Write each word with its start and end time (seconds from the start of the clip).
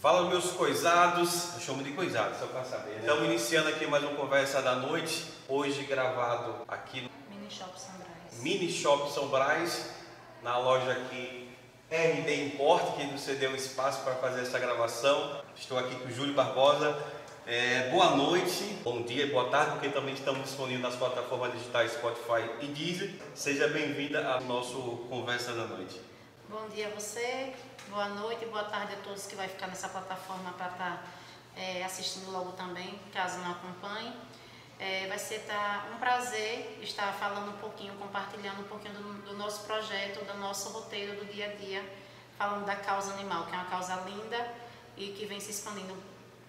Fala 0.00 0.30
meus 0.30 0.52
coisados, 0.52 1.52
eu 1.56 1.60
chamo 1.60 1.82
de 1.84 1.92
coisados, 1.92 2.38
só 2.38 2.46
para 2.46 2.64
saber. 2.64 2.92
Né? 2.92 3.00
Estamos 3.00 3.22
iniciando 3.26 3.68
aqui 3.68 3.86
mais 3.86 4.02
uma 4.02 4.14
conversa 4.14 4.62
da 4.62 4.74
noite, 4.74 5.26
hoje 5.46 5.82
gravado 5.82 6.64
aqui 6.66 7.02
no 7.02 7.10
Mini 7.28 7.50
Shop 7.50 7.78
São 7.78 7.92
Brás. 7.98 8.42
Mini 8.42 8.72
Shop 8.72 9.12
São 9.12 9.28
Brás, 9.28 9.90
na 10.42 10.56
loja 10.56 10.92
aqui 10.92 11.50
RD 11.90 12.46
Import, 12.46 12.96
que 12.96 13.04
você 13.08 13.34
deu 13.34 13.54
espaço 13.54 14.02
para 14.02 14.14
fazer 14.14 14.40
essa 14.40 14.58
gravação. 14.58 15.42
Estou 15.54 15.78
aqui 15.78 15.94
com 15.96 16.08
o 16.08 16.10
Júlio 16.10 16.32
Barbosa. 16.32 16.98
É, 17.46 17.90
boa 17.90 18.16
noite, 18.16 18.78
bom 18.82 19.02
dia, 19.02 19.26
boa 19.26 19.50
tarde, 19.50 19.72
porque 19.72 19.90
também 19.90 20.14
estamos 20.14 20.44
disponíveis 20.44 20.80
nas 20.80 20.96
plataformas 20.96 21.52
digitais 21.52 21.92
Spotify 21.92 22.48
e 22.62 22.68
Deezer. 22.68 23.10
Seja 23.34 23.68
bem-vinda 23.68 24.26
ao 24.26 24.40
nosso 24.44 24.80
Conversa 25.10 25.52
da 25.52 25.66
Noite. 25.66 26.00
Bom 26.48 26.68
dia 26.74 26.88
a 26.88 26.90
você, 26.98 27.52
boa 27.90 28.08
noite 28.08 28.46
boa 28.46 28.62
tarde 28.62 28.94
a 28.94 28.96
todos 28.98 29.26
que 29.26 29.34
vai 29.34 29.48
ficar 29.48 29.66
nessa 29.66 29.88
plataforma 29.88 30.52
para 30.52 30.68
estar 30.68 30.96
tá, 30.96 31.02
é, 31.56 31.82
assistindo 31.82 32.30
logo 32.30 32.52
também, 32.52 33.00
caso 33.12 33.38
não 33.40 33.50
acompanhe. 33.50 34.12
É, 34.78 35.08
vai 35.08 35.18
ser 35.18 35.40
tá, 35.40 35.88
um 35.92 35.98
prazer 35.98 36.78
estar 36.80 37.12
falando 37.14 37.50
um 37.50 37.58
pouquinho, 37.58 37.92
compartilhando 37.94 38.60
um 38.60 38.68
pouquinho 38.68 38.94
do, 38.94 39.22
do, 39.22 39.36
nosso 39.36 39.64
projeto, 39.64 40.24
do 40.24 40.38
nosso 40.38 40.68
roteiro 40.70 41.16
do 41.16 41.32
dia 41.32 41.46
a 41.46 41.54
dia, 41.56 41.84
falando 42.38 42.64
da 42.64 42.76
causa 42.76 43.12
animal, 43.12 43.46
que 43.46 43.54
é 43.54 43.58
uma 43.58 43.68
causa 43.68 43.96
linda 44.06 44.48
e 44.96 45.08
que 45.08 45.26
vem 45.26 45.40
se 45.40 45.50
expandindo, 45.50 45.96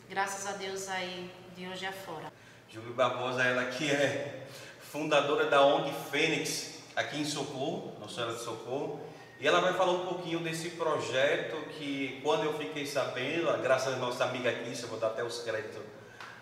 graças 0.07 0.45
a 0.45 0.51
Deus, 0.51 0.87
aí 0.89 1.33
de 1.55 1.67
hoje 1.67 1.87
afora. 1.87 2.31
Júlio 2.69 2.93
Barbosa, 2.93 3.43
ela 3.43 3.65
que 3.65 3.89
é 3.89 4.45
fundadora 4.79 5.49
da 5.49 5.65
ONG 5.65 5.91
Fênix, 6.11 6.83
aqui 6.95 7.19
em 7.19 7.25
Socorro, 7.25 7.97
Nossa 7.99 8.13
Senhora 8.13 8.33
de 8.35 8.43
Socorro, 8.43 9.10
e 9.41 9.47
ela 9.47 9.59
vai 9.59 9.73
falar 9.73 9.93
um 9.93 10.05
pouquinho 10.05 10.39
desse 10.39 10.69
projeto 10.69 11.55
que, 11.71 12.21
quando 12.23 12.43
eu 12.43 12.53
fiquei 12.59 12.85
sabendo, 12.85 13.51
graças 13.63 13.95
à 13.95 13.97
nossa 13.97 14.23
amiga 14.23 14.51
aqui, 14.51 14.71
eu 14.79 14.87
vou 14.87 14.99
dar 14.99 15.07
até 15.07 15.23
os 15.23 15.39
créditos 15.39 15.81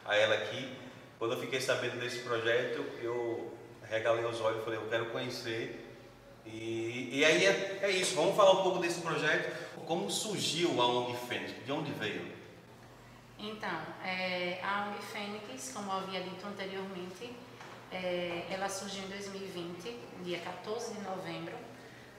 a 0.05 0.17
ela 0.17 0.35
aqui, 0.35 0.69
quando 1.17 1.33
eu 1.33 1.39
fiquei 1.39 1.61
sabendo 1.61 1.97
desse 1.97 2.19
projeto, 2.19 2.83
eu 3.01 3.57
regalei 3.83 4.25
os 4.25 4.41
olhos 4.41 4.61
e 4.61 4.63
falei, 4.65 4.79
eu 4.79 4.89
quero 4.89 5.05
conhecer. 5.11 5.97
E, 6.45 7.09
e 7.13 7.23
aí 7.23 7.45
é, 7.45 7.79
é, 7.83 7.89
isso, 7.89 8.15
vamos 8.15 8.35
falar 8.35 8.51
um 8.51 8.63
pouco 8.63 8.79
desse 8.79 8.99
projeto. 8.99 9.55
Como 9.85 10.11
surgiu 10.11 10.81
a 10.81 10.85
ONG 10.85 11.17
Fênix? 11.27 11.53
De 11.65 11.71
onde 11.71 11.93
veio? 11.93 12.29
Então, 13.37 13.81
é, 14.03 14.59
a 14.61 14.89
ONG 14.89 15.01
Fênix, 15.03 15.71
como 15.73 15.89
eu 15.89 15.97
havia 15.99 16.19
dito 16.21 16.45
anteriormente, 16.45 17.33
é, 17.93 18.43
ela 18.49 18.67
surgiu 18.67 19.05
em 19.05 19.07
2020, 19.07 19.97
dia 20.23 20.39
14 20.39 20.95
de 20.95 21.01
novembro, 21.01 21.55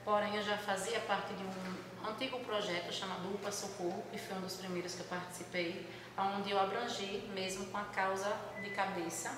Porém, 0.03 0.35
eu 0.35 0.41
já 0.41 0.57
fazia 0.57 0.99
parte 1.01 1.33
de 1.33 1.43
um 1.43 2.09
antigo 2.09 2.39
projeto 2.39 2.91
chamado 2.91 3.33
UPA 3.35 3.51
Socorro, 3.51 4.03
que 4.11 4.17
foi 4.17 4.35
um 4.37 4.41
dos 4.41 4.55
primeiros 4.55 4.95
que 4.95 5.01
eu 5.01 5.05
participei, 5.05 5.87
onde 6.17 6.49
eu 6.49 6.59
abrangi 6.59 7.29
mesmo 7.33 7.67
com 7.67 7.77
a 7.77 7.83
causa 7.85 8.35
de 8.63 8.71
cabeça, 8.71 9.31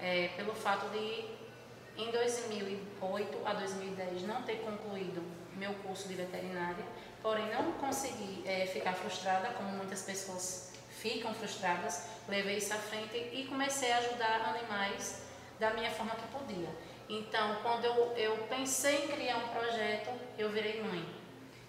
é, 0.00 0.28
pelo 0.36 0.52
fato 0.52 0.88
de, 0.90 1.24
em 1.96 2.10
2008 2.10 3.46
a 3.46 3.52
2010, 3.54 4.22
não 4.22 4.42
ter 4.42 4.56
concluído 4.56 5.22
meu 5.56 5.72
curso 5.74 6.08
de 6.08 6.14
veterinária, 6.14 6.84
porém 7.22 7.48
não 7.54 7.72
consegui 7.74 8.42
é, 8.44 8.66
ficar 8.66 8.94
frustrada, 8.94 9.50
como 9.50 9.68
muitas 9.70 10.02
pessoas 10.02 10.72
ficam 10.90 11.32
frustradas, 11.34 12.08
levei 12.28 12.56
isso 12.56 12.72
à 12.72 12.78
frente 12.78 13.16
e 13.32 13.46
comecei 13.48 13.92
a 13.92 13.98
ajudar 13.98 14.40
animais 14.56 15.22
da 15.60 15.70
minha 15.70 15.90
forma 15.90 16.16
que 16.16 16.26
podia. 16.28 16.68
Então, 17.08 17.56
quando 17.62 17.84
eu, 17.84 18.12
eu 18.16 18.36
pensei 18.48 19.04
em 19.04 19.08
criar 19.08 19.36
um 19.36 19.48
projeto, 19.48 20.10
eu 20.38 20.50
virei 20.50 20.82
mãe. 20.82 21.04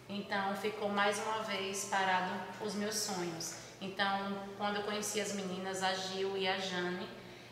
Então, 0.08 0.55
ficou 0.55 0.89
mais 0.89 1.19
uma 1.19 1.44
vez 1.44 1.86
parado 1.86 2.31
os 2.61 2.75
meus 2.75 2.95
sonhos. 2.95 3.55
Então, 3.81 4.47
quando 4.58 4.77
eu 4.77 4.83
conheci 4.83 5.19
as 5.19 5.33
meninas, 5.33 5.83
a 5.83 5.94
Gil 5.94 6.38
e 6.38 6.47
a 6.47 6.58
Jane, 6.58 7.08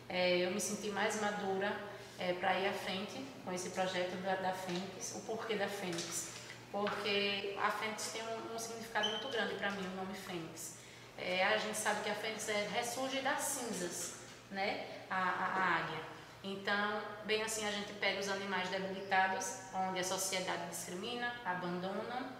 é, 0.08 0.38
eu 0.38 0.50
me 0.50 0.60
senti 0.60 0.88
mais 0.90 1.20
madura 1.20 1.76
é, 2.18 2.32
para 2.32 2.58
ir 2.58 2.68
à 2.68 2.72
frente 2.72 3.24
com 3.44 3.52
esse 3.52 3.70
projeto 3.70 4.16
da, 4.22 4.36
da 4.36 4.52
Fênix. 4.52 5.16
O 5.16 5.20
porquê 5.22 5.56
da 5.56 5.68
Fênix? 5.68 6.32
Porque 6.72 7.56
a 7.62 7.70
Fênix 7.70 8.12
tem 8.12 8.22
um, 8.22 8.54
um 8.54 8.58
significado 8.58 9.08
muito 9.10 9.28
grande 9.28 9.54
para 9.54 9.70
mim, 9.72 9.86
o 9.86 9.96
nome 9.96 10.14
Fênix. 10.14 10.78
É, 11.18 11.44
a 11.44 11.58
gente 11.58 11.76
sabe 11.76 12.02
que 12.02 12.10
a 12.10 12.14
Fênix 12.14 12.48
é, 12.48 12.68
ressurge 12.72 13.20
das 13.20 13.40
cinzas, 13.40 14.14
né? 14.50 14.86
a, 15.10 15.16
a, 15.16 15.46
a 15.46 15.76
águia. 15.78 16.13
Então, 16.44 17.00
bem 17.24 17.42
assim, 17.42 17.66
a 17.66 17.70
gente 17.70 17.94
pega 17.94 18.20
os 18.20 18.28
animais 18.28 18.68
debilitados, 18.68 19.60
onde 19.74 19.98
a 19.98 20.04
sociedade 20.04 20.68
discrimina, 20.68 21.34
abandona 21.42 22.30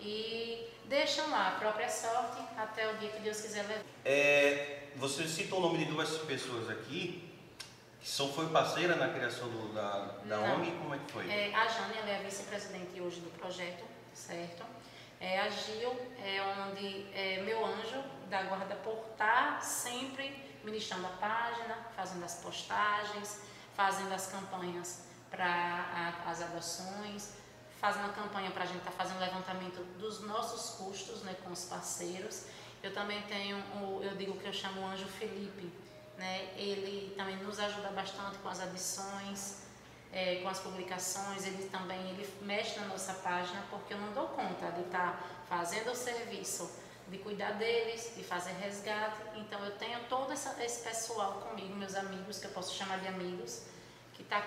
e 0.00 0.68
deixam 0.86 1.30
lá 1.30 1.48
a 1.48 1.50
própria 1.52 1.88
sorte 1.88 2.42
até 2.56 2.90
o 2.90 2.96
dia 2.96 3.10
que 3.10 3.20
Deus 3.20 3.40
quiser 3.40 3.62
levar. 3.62 3.84
É, 4.04 4.88
você 4.96 5.28
citou 5.28 5.60
o 5.60 5.62
nome 5.62 5.78
de 5.78 5.84
duas 5.84 6.18
pessoas 6.18 6.68
aqui 6.68 7.32
que 8.00 8.10
são, 8.10 8.30
foi 8.32 8.48
parceira 8.48 8.96
na 8.96 9.08
criação 9.08 9.48
do, 9.48 9.72
da, 9.72 10.18
da 10.24 10.40
ONG, 10.40 10.72
como 10.72 10.94
é 10.94 10.98
que 10.98 11.12
foi? 11.12 11.30
É, 11.30 11.54
a 11.54 11.66
Jane 11.68 11.96
ela 11.96 12.10
é 12.10 12.18
a 12.18 12.22
vice-presidente 12.22 13.00
hoje 13.00 13.20
do 13.20 13.30
projeto, 13.38 13.84
certo? 14.12 14.62
É, 15.20 15.40
a 15.40 15.48
Gil 15.48 15.96
é 16.22 16.42
onde 16.42 17.06
é 17.14 17.40
meu 17.46 17.64
anjo 17.64 18.02
da 18.28 18.42
guarda 18.42 18.74
por 18.76 19.06
estar 19.12 19.62
sempre 19.62 20.53
ministrando 20.64 21.06
a 21.06 21.10
página, 21.10 21.76
fazendo 21.94 22.24
as 22.24 22.36
postagens, 22.36 23.40
fazendo 23.74 24.12
as 24.12 24.26
campanhas 24.26 25.02
para 25.30 26.14
as 26.26 26.42
adoções, 26.42 27.34
fazendo 27.80 28.06
a 28.06 28.12
campanha 28.12 28.50
para 28.50 28.64
a 28.64 28.66
gente 28.66 28.78
estar 28.78 28.92
tá 28.92 28.96
fazendo 28.96 29.20
levantamento 29.20 29.84
dos 29.98 30.20
nossos 30.20 30.76
custos 30.76 31.22
né, 31.22 31.36
com 31.44 31.50
os 31.50 31.64
parceiros. 31.64 32.46
Eu 32.82 32.92
também 32.92 33.22
tenho, 33.22 33.58
o, 33.76 34.02
eu 34.02 34.16
digo 34.16 34.38
que 34.38 34.46
eu 34.46 34.52
chamo 34.52 34.80
o 34.80 34.86
Anjo 34.86 35.06
Felipe, 35.06 35.72
né? 36.16 36.52
ele 36.56 37.14
também 37.16 37.36
nos 37.36 37.58
ajuda 37.58 37.88
bastante 37.90 38.38
com 38.38 38.48
as 38.48 38.60
adições, 38.60 39.64
é, 40.12 40.36
com 40.36 40.48
as 40.48 40.60
publicações, 40.60 41.44
ele 41.44 41.68
também 41.68 41.98
ele 42.10 42.28
mexe 42.42 42.78
na 42.78 42.86
nossa 42.86 43.14
página, 43.14 43.64
porque 43.68 43.94
eu 43.94 43.98
não 43.98 44.12
dou 44.12 44.28
conta 44.28 44.70
de 44.70 44.82
estar 44.82 45.12
tá 45.12 45.18
fazendo 45.48 45.90
o 45.90 45.94
serviço 45.94 46.70
de 47.08 47.18
cuidar 47.18 47.52
deles, 47.52 48.12
de 48.16 48.24
fazer 48.24 48.52
resgate. 48.60 49.20
Então 49.36 49.62
eu 49.64 49.72
tenho 49.72 49.98
todo 50.08 50.32
essa, 50.32 50.62
esse 50.62 50.82
pessoal 50.82 51.34
comigo, 51.34 51.74
meus 51.74 51.94
amigos, 51.94 52.38
que 52.38 52.46
eu 52.46 52.50
posso 52.50 52.74
chamar 52.74 52.98
de 53.00 53.08
amigos, 53.08 53.66
que 54.14 54.22
está 54.22 54.40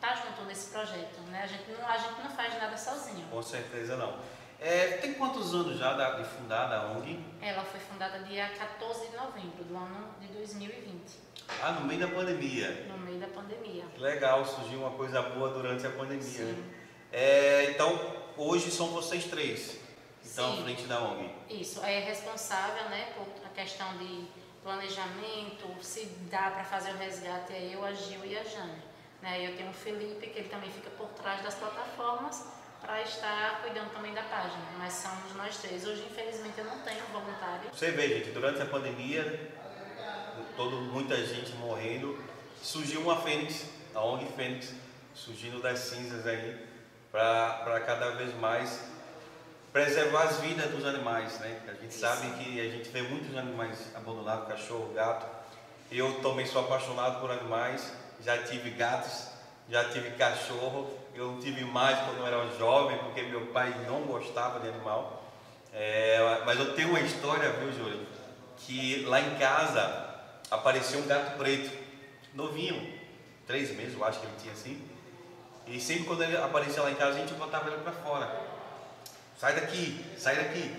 tá 0.00 0.14
junto 0.14 0.42
nesse 0.44 0.70
projeto. 0.70 1.20
Né? 1.28 1.42
A, 1.42 1.46
gente 1.46 1.70
não, 1.70 1.86
a 1.86 1.96
gente 1.96 2.20
não 2.22 2.30
faz 2.30 2.54
nada 2.58 2.76
sozinho. 2.76 3.26
Com 3.28 3.42
certeza 3.42 3.96
não. 3.96 4.18
É, 4.58 4.98
tem 4.98 5.14
quantos 5.14 5.54
anos 5.54 5.78
já 5.78 5.94
de 6.16 6.24
fundada 6.24 6.76
a 6.76 6.92
ONG? 6.92 7.18
Ela 7.40 7.64
foi 7.64 7.80
fundada 7.80 8.18
dia 8.20 8.50
14 8.50 9.08
de 9.08 9.16
novembro 9.16 9.64
do 9.64 9.74
ano 9.74 10.14
de 10.20 10.26
2020. 10.28 11.00
Ah, 11.62 11.72
no 11.72 11.86
meio 11.86 12.00
da 12.00 12.08
pandemia? 12.08 12.86
No 12.86 12.98
meio 12.98 13.18
da 13.18 13.28
pandemia. 13.28 13.84
Legal, 13.96 14.44
surgiu 14.44 14.80
uma 14.80 14.90
coisa 14.90 15.22
boa 15.22 15.48
durante 15.48 15.86
a 15.86 15.90
pandemia. 15.90 16.22
Sim. 16.22 16.64
É, 17.10 17.70
então, 17.70 17.98
hoje 18.36 18.70
são 18.70 18.88
vocês 18.88 19.24
três 19.24 19.79
estão 20.30 20.52
à 20.52 20.56
frente 20.62 20.84
da 20.84 21.02
ONG. 21.02 21.30
Isso, 21.50 21.84
é 21.84 22.00
responsável 22.00 22.88
né, 22.88 23.12
por 23.16 23.26
a 23.44 23.48
questão 23.48 23.98
de 23.98 24.26
planejamento, 24.62 25.66
se 25.82 26.06
dá 26.30 26.50
para 26.50 26.64
fazer 26.64 26.92
o 26.92 26.96
resgate, 26.96 27.52
é 27.52 27.74
eu, 27.74 27.84
a 27.84 27.92
Gil 27.92 28.24
e 28.24 28.38
a 28.38 28.44
Jane. 28.44 28.82
Né? 29.20 29.46
Eu 29.46 29.56
tenho 29.56 29.70
o 29.70 29.74
Felipe, 29.74 30.28
que 30.28 30.38
ele 30.38 30.48
também 30.48 30.70
fica 30.70 30.90
por 30.90 31.08
trás 31.08 31.42
das 31.42 31.54
plataformas, 31.54 32.44
para 32.80 33.02
estar 33.02 33.60
cuidando 33.62 33.92
também 33.92 34.14
da 34.14 34.22
página, 34.22 34.64
mas 34.78 34.94
somos 34.94 35.34
nós 35.34 35.58
três. 35.58 35.86
Hoje, 35.86 36.06
infelizmente, 36.10 36.58
eu 36.58 36.64
não 36.64 36.78
tenho 36.78 37.04
voluntário. 37.12 37.68
Você 37.72 37.90
vê, 37.90 38.08
gente, 38.08 38.30
durante 38.30 38.62
a 38.62 38.66
pandemia, 38.66 39.52
todo, 40.56 40.76
muita 40.76 41.16
gente 41.26 41.52
morrendo, 41.56 42.18
surgiu 42.62 43.02
uma 43.02 43.20
Fênix, 43.20 43.66
a 43.94 44.02
ONG 44.02 44.26
Fênix, 44.34 44.72
surgindo 45.14 45.60
das 45.60 45.78
cinzas 45.80 46.26
aí, 46.26 46.66
para 47.10 47.82
cada 47.84 48.10
vez 48.12 48.34
mais 48.38 48.90
preservar 49.72 50.24
as 50.24 50.40
vidas 50.40 50.70
dos 50.70 50.84
animais, 50.84 51.38
né? 51.38 51.60
A 51.68 51.72
gente 51.72 51.90
Isso. 51.90 52.00
sabe 52.00 52.30
que 52.38 52.60
a 52.60 52.70
gente 52.70 52.88
vê 52.88 53.02
muitos 53.02 53.36
animais 53.36 53.78
abandonados, 53.94 54.48
cachorro, 54.48 54.92
gato. 54.94 55.26
Eu 55.90 56.20
também 56.20 56.46
sou 56.46 56.62
apaixonado 56.62 57.20
por 57.20 57.30
animais, 57.30 57.92
já 58.24 58.38
tive 58.42 58.70
gatos, 58.70 59.28
já 59.68 59.84
tive 59.90 60.10
cachorro. 60.12 60.90
Eu 61.14 61.38
tive 61.40 61.64
mais 61.64 61.98
quando 62.00 62.18
eu 62.18 62.26
era 62.26 62.58
jovem, 62.58 62.98
porque 62.98 63.22
meu 63.22 63.46
pai 63.46 63.74
não 63.86 64.02
gostava 64.02 64.60
de 64.60 64.68
animal. 64.68 65.24
É, 65.72 66.42
mas 66.44 66.58
eu 66.58 66.74
tenho 66.74 66.90
uma 66.90 67.00
história, 67.00 67.50
viu, 67.52 67.72
Júlio? 67.72 68.06
Que 68.58 69.04
lá 69.04 69.20
em 69.20 69.36
casa 69.38 70.08
apareceu 70.50 71.00
um 71.00 71.06
gato 71.06 71.36
preto, 71.36 71.70
novinho, 72.34 72.98
três 73.46 73.74
meses, 73.76 73.94
eu 73.94 74.04
acho 74.04 74.20
que 74.20 74.26
ele 74.26 74.36
tinha 74.40 74.52
assim. 74.52 74.82
E 75.66 75.80
sempre 75.80 76.04
quando 76.04 76.22
ele 76.22 76.36
aparecia 76.36 76.82
lá 76.82 76.90
em 76.90 76.96
casa, 76.96 77.16
a 77.16 77.20
gente 77.20 77.34
botava 77.34 77.68
ele 77.68 77.82
para 77.82 77.92
fora. 77.92 78.49
Sai 79.40 79.54
daqui, 79.54 80.04
sai 80.18 80.36
daqui. 80.36 80.76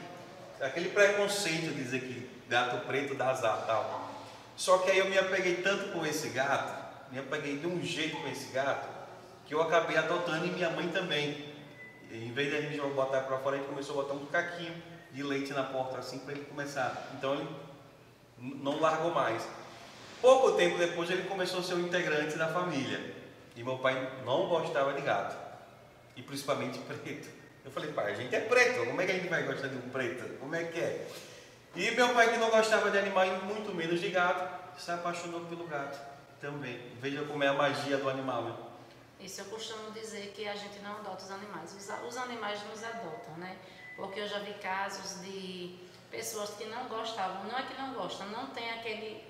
Aquele 0.61 0.89
preconceito 0.89 1.73
de 1.73 1.83
dizer 1.83 2.01
que 2.01 2.29
gato 2.47 2.85
preto 2.85 3.15
dá 3.15 3.31
azar 3.31 3.65
tal. 3.65 4.11
Só 4.55 4.77
que 4.77 4.91
aí 4.91 4.99
eu 4.99 5.09
me 5.09 5.17
apeguei 5.17 5.63
tanto 5.63 5.91
com 5.91 6.05
esse 6.05 6.29
gato, 6.29 6.71
me 7.11 7.17
apeguei 7.17 7.57
de 7.57 7.65
um 7.65 7.81
jeito 7.81 8.17
com 8.17 8.27
esse 8.27 8.51
gato, 8.51 8.87
que 9.47 9.55
eu 9.55 9.63
acabei 9.63 9.97
adotando 9.97 10.45
e 10.45 10.51
minha 10.51 10.69
mãe 10.69 10.87
também. 10.89 11.55
E, 12.11 12.17
em 12.23 12.31
vez 12.33 12.51
de 12.51 12.57
a 12.57 12.61
gente 12.61 12.79
botar 12.93 13.21
para 13.21 13.39
fora, 13.39 13.55
a 13.55 13.59
gente 13.59 13.67
começou 13.67 13.99
a 13.99 14.03
botar 14.03 14.13
um 14.13 14.27
caquinho. 14.27 14.79
de 15.11 15.23
leite 15.23 15.51
na 15.53 15.63
porta 15.63 15.97
assim 15.97 16.19
para 16.19 16.33
ele 16.33 16.45
começar. 16.45 17.09
Então 17.17 17.33
ele 17.33 17.49
não 18.37 18.79
largou 18.79 19.11
mais. 19.11 19.41
Pouco 20.21 20.51
tempo 20.51 20.77
depois 20.77 21.09
ele 21.09 21.23
começou 21.23 21.61
a 21.61 21.63
ser 21.63 21.73
um 21.73 21.79
integrante 21.79 22.37
da 22.37 22.47
família. 22.47 23.15
E 23.55 23.63
meu 23.63 23.79
pai 23.79 24.07
não 24.23 24.47
gostava 24.47 24.93
de 24.93 25.01
gato. 25.01 25.35
E 26.15 26.21
principalmente 26.21 26.77
preto. 26.77 27.41
Eu 27.63 27.71
falei, 27.71 27.91
pai, 27.91 28.11
a 28.11 28.15
gente 28.15 28.35
é 28.35 28.39
preto, 28.41 28.85
como 28.85 29.01
é 29.01 29.05
que 29.05 29.11
a 29.11 29.15
gente 29.15 29.27
vai 29.27 29.43
gostar 29.43 29.67
de 29.67 29.75
um 29.75 29.89
preto? 29.89 30.39
Como 30.39 30.55
é 30.55 30.63
que 30.63 30.79
é? 30.79 31.07
E 31.75 31.91
meu 31.91 32.13
pai 32.13 32.31
que 32.31 32.37
não 32.37 32.49
gostava 32.49 32.91
de 32.91 32.97
animal 32.97 33.25
e 33.25 33.31
muito 33.43 33.73
menos 33.73 34.01
de 34.01 34.09
gato, 34.09 34.79
se 34.79 34.91
apaixonou 34.91 35.41
pelo 35.41 35.67
gato 35.67 35.99
também. 36.41 36.91
Veja 36.99 37.23
como 37.23 37.43
é 37.43 37.47
a 37.47 37.53
magia 37.53 37.97
do 37.97 38.09
animal, 38.09 38.43
né? 38.43 38.55
Isso 39.19 39.41
eu 39.41 39.45
costumo 39.45 39.91
dizer 39.91 40.33
que 40.35 40.47
a 40.47 40.55
gente 40.55 40.79
não 40.79 40.97
adota 40.97 41.23
os 41.23 41.31
animais. 41.31 41.75
Os, 42.07 42.17
animais 42.17 42.59
nos 42.67 42.83
adotam, 42.83 43.37
né? 43.37 43.55
Porque 43.95 44.19
eu 44.19 44.27
já 44.27 44.39
vi 44.39 44.53
casos 44.55 45.21
de 45.21 45.77
pessoas 46.09 46.49
que 46.51 46.65
não 46.65 46.85
gostavam, 46.85 47.43
não 47.43 47.57
é 47.57 47.63
que 47.63 47.79
não 47.79 47.93
gostam, 47.93 48.27
não 48.29 48.47
tem 48.47 48.71
aquele, 48.71 49.23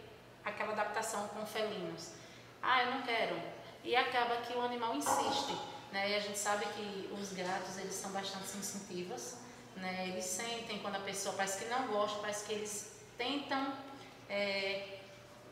aquela 0.45 0.71
adaptação 0.71 1.27
com 1.27 1.45
felinos. 1.45 2.13
Ah, 2.61 2.83
eu 2.83 2.91
não 2.91 3.01
quero. 3.01 3.35
E 3.83 3.95
acaba 3.95 4.37
que 4.37 4.53
o 4.53 4.61
animal 4.61 4.95
insiste, 4.95 5.57
né? 5.91 6.11
E 6.11 6.15
a 6.15 6.19
gente 6.19 6.37
sabe 6.37 6.65
que 6.65 7.09
os 7.13 7.33
gatos, 7.33 7.77
eles 7.77 7.93
são 7.93 8.11
bastante 8.11 8.47
sensitivos, 8.47 9.35
né? 9.75 10.07
Eles 10.07 10.25
sentem 10.25 10.79
quando 10.79 10.95
a 10.95 10.99
pessoa 10.99 11.35
parece 11.35 11.63
que 11.63 11.69
não 11.69 11.87
gosta, 11.87 12.19
parece 12.19 12.45
que 12.45 12.53
eles 12.53 12.91
tentam 13.17 13.73
é, 14.29 14.99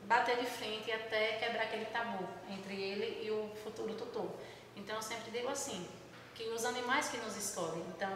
bater 0.03 0.37
de 0.37 0.45
frente 0.45 0.91
até 0.91 1.33
quebrar 1.33 1.63
aquele 1.63 1.85
tabu 1.85 2.27
entre 2.49 2.73
ele 2.73 3.25
e 3.25 3.31
o 3.31 3.49
futuro 3.63 3.93
tutor. 3.95 4.29
Então 4.75 4.95
eu 4.95 5.01
sempre 5.01 5.31
digo 5.31 5.49
assim, 5.49 5.87
que 6.33 6.43
os 6.49 6.63
animais 6.63 7.09
que 7.09 7.17
nos 7.17 7.35
escolhem, 7.35 7.83
então 7.95 8.11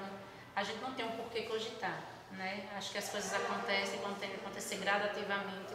a 0.56 0.64
gente 0.64 0.80
não 0.80 0.94
tem 0.94 1.06
um 1.06 1.12
porquê 1.12 1.44
cogitar, 1.44 2.02
né? 2.32 2.70
Acho 2.76 2.92
que 2.92 2.98
as 2.98 3.10
coisas 3.10 3.34
acontecem 3.34 4.00
quando 4.00 4.20
tem 4.20 4.30
que 4.30 4.38
acontecer 4.38 4.78
gradativamente, 4.78 5.74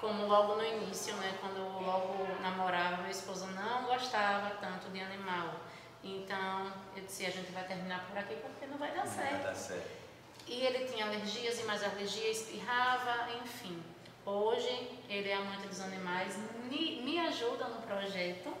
como 0.00 0.26
logo 0.26 0.56
no 0.56 0.64
início, 0.64 1.14
né? 1.14 1.36
Quando 1.40 1.56
eu 1.56 1.80
logo 1.80 2.26
namorava, 2.40 2.98
meu 3.02 3.10
esposo 3.10 3.46
não 3.48 3.84
gostava 3.84 4.50
tanto 4.60 4.90
de 4.90 5.00
animal. 5.00 5.54
Então 6.02 6.72
eu 6.96 7.02
disse, 7.02 7.26
a 7.26 7.30
gente 7.30 7.50
vai 7.52 7.64
terminar 7.64 8.06
por 8.06 8.16
aqui 8.16 8.36
porque 8.36 8.66
não 8.66 8.78
vai 8.78 8.90
dar 8.92 9.04
Não 9.04 9.12
certo. 9.12 9.30
vai 9.30 9.42
dar 9.42 9.54
certo. 9.54 9.98
E 10.46 10.62
ele 10.64 10.86
tinha 10.86 11.04
alergias 11.04 11.60
e 11.60 11.64
mais 11.64 11.82
alergias, 11.84 12.38
espirrava, 12.38 13.32
enfim. 13.42 13.82
Hoje 14.24 15.00
ele 15.08 15.28
é 15.28 15.34
amante 15.36 15.66
dos 15.66 15.80
animais, 15.80 16.36
me, 16.70 17.02
me 17.02 17.18
ajuda 17.18 17.66
no 17.66 17.82
projeto, 17.82 18.54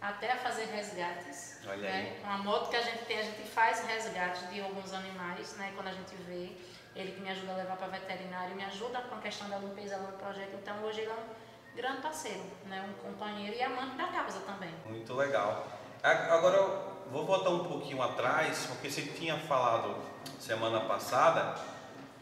até 0.00 0.32
a 0.32 0.36
fazer 0.36 0.66
resgates. 0.66 1.60
Olha 1.66 1.76
né? 1.78 2.14
aí. 2.16 2.20
Com 2.20 2.30
a 2.30 2.38
moto 2.38 2.70
que 2.70 2.76
a 2.76 2.82
gente 2.82 3.04
tem, 3.04 3.18
a 3.18 3.22
gente 3.22 3.42
faz 3.48 3.84
resgates 3.86 4.48
de 4.50 4.60
alguns 4.60 4.92
animais, 4.92 5.56
né? 5.56 5.72
Quando 5.74 5.88
a 5.88 5.92
gente 5.92 6.14
vê, 6.26 6.52
ele 6.94 7.12
que 7.12 7.20
me 7.20 7.30
ajuda 7.30 7.52
a 7.52 7.56
levar 7.56 7.76
para 7.76 7.88
veterinário, 7.88 8.54
me 8.54 8.64
ajuda 8.64 9.00
com 9.02 9.16
a 9.16 9.20
questão 9.20 9.48
da 9.48 9.58
limpeza 9.58 9.96
lá 9.96 10.10
no 10.10 10.18
projeto. 10.18 10.54
Então 10.54 10.82
hoje 10.84 11.00
ele 11.00 11.10
é 11.10 11.14
um 11.14 11.76
grande 11.76 12.02
parceiro, 12.02 12.44
né? 12.66 12.88
Um 12.88 13.10
companheiro 13.10 13.56
e 13.56 13.62
amante 13.62 13.96
da 13.96 14.06
causa 14.06 14.40
também. 14.40 14.72
Muito 14.86 15.14
legal. 15.14 15.66
Agora 16.02 16.56
eu 16.56 16.92
vou 17.10 17.24
voltar 17.26 17.50
um 17.50 17.64
pouquinho 17.64 18.02
atrás, 18.02 18.66
porque 18.66 18.90
você 18.90 19.02
tinha 19.02 19.36
falado 19.36 19.96
semana 20.38 20.80
passada 20.80 21.60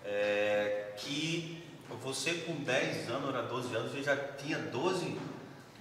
é, 0.05 0.93
que 0.97 1.63
você 2.03 2.35
com 2.47 2.55
10 2.57 3.11
anos, 3.11 3.29
era 3.29 3.43
12 3.43 3.75
anos, 3.75 3.93
você 3.93 4.03
já 4.03 4.17
tinha 4.17 4.59
12, 4.59 5.19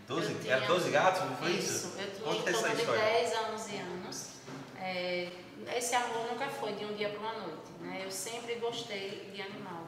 12, 0.08 0.34
Eu 0.34 0.40
tinha- 0.40 0.56
era 0.56 0.66
12 0.68 0.90
gatos, 0.92 1.22
não 1.22 1.36
foi 1.38 1.52
isso? 1.52 1.88
Isso, 1.88 1.98
eu 2.00 2.12
tinha 2.12 2.24
Conta 2.26 2.50
em 2.50 2.54
essa 2.54 2.62
torno 2.62 2.76
de 2.76 2.82
história. 2.82 3.02
10 3.04 3.34
a 3.36 3.42
11 3.54 3.76
anos. 3.78 4.28
É, 4.80 5.30
esse 5.76 5.96
amor 5.96 6.28
nunca 6.32 6.48
foi 6.48 6.74
de 6.74 6.86
um 6.86 6.94
dia 6.94 7.10
para 7.10 7.20
uma 7.20 7.34
noite. 7.34 7.72
Né? 7.80 8.02
Eu 8.04 8.12
sempre 8.12 8.56
gostei 8.56 9.32
de 9.34 9.42
animal. 9.42 9.85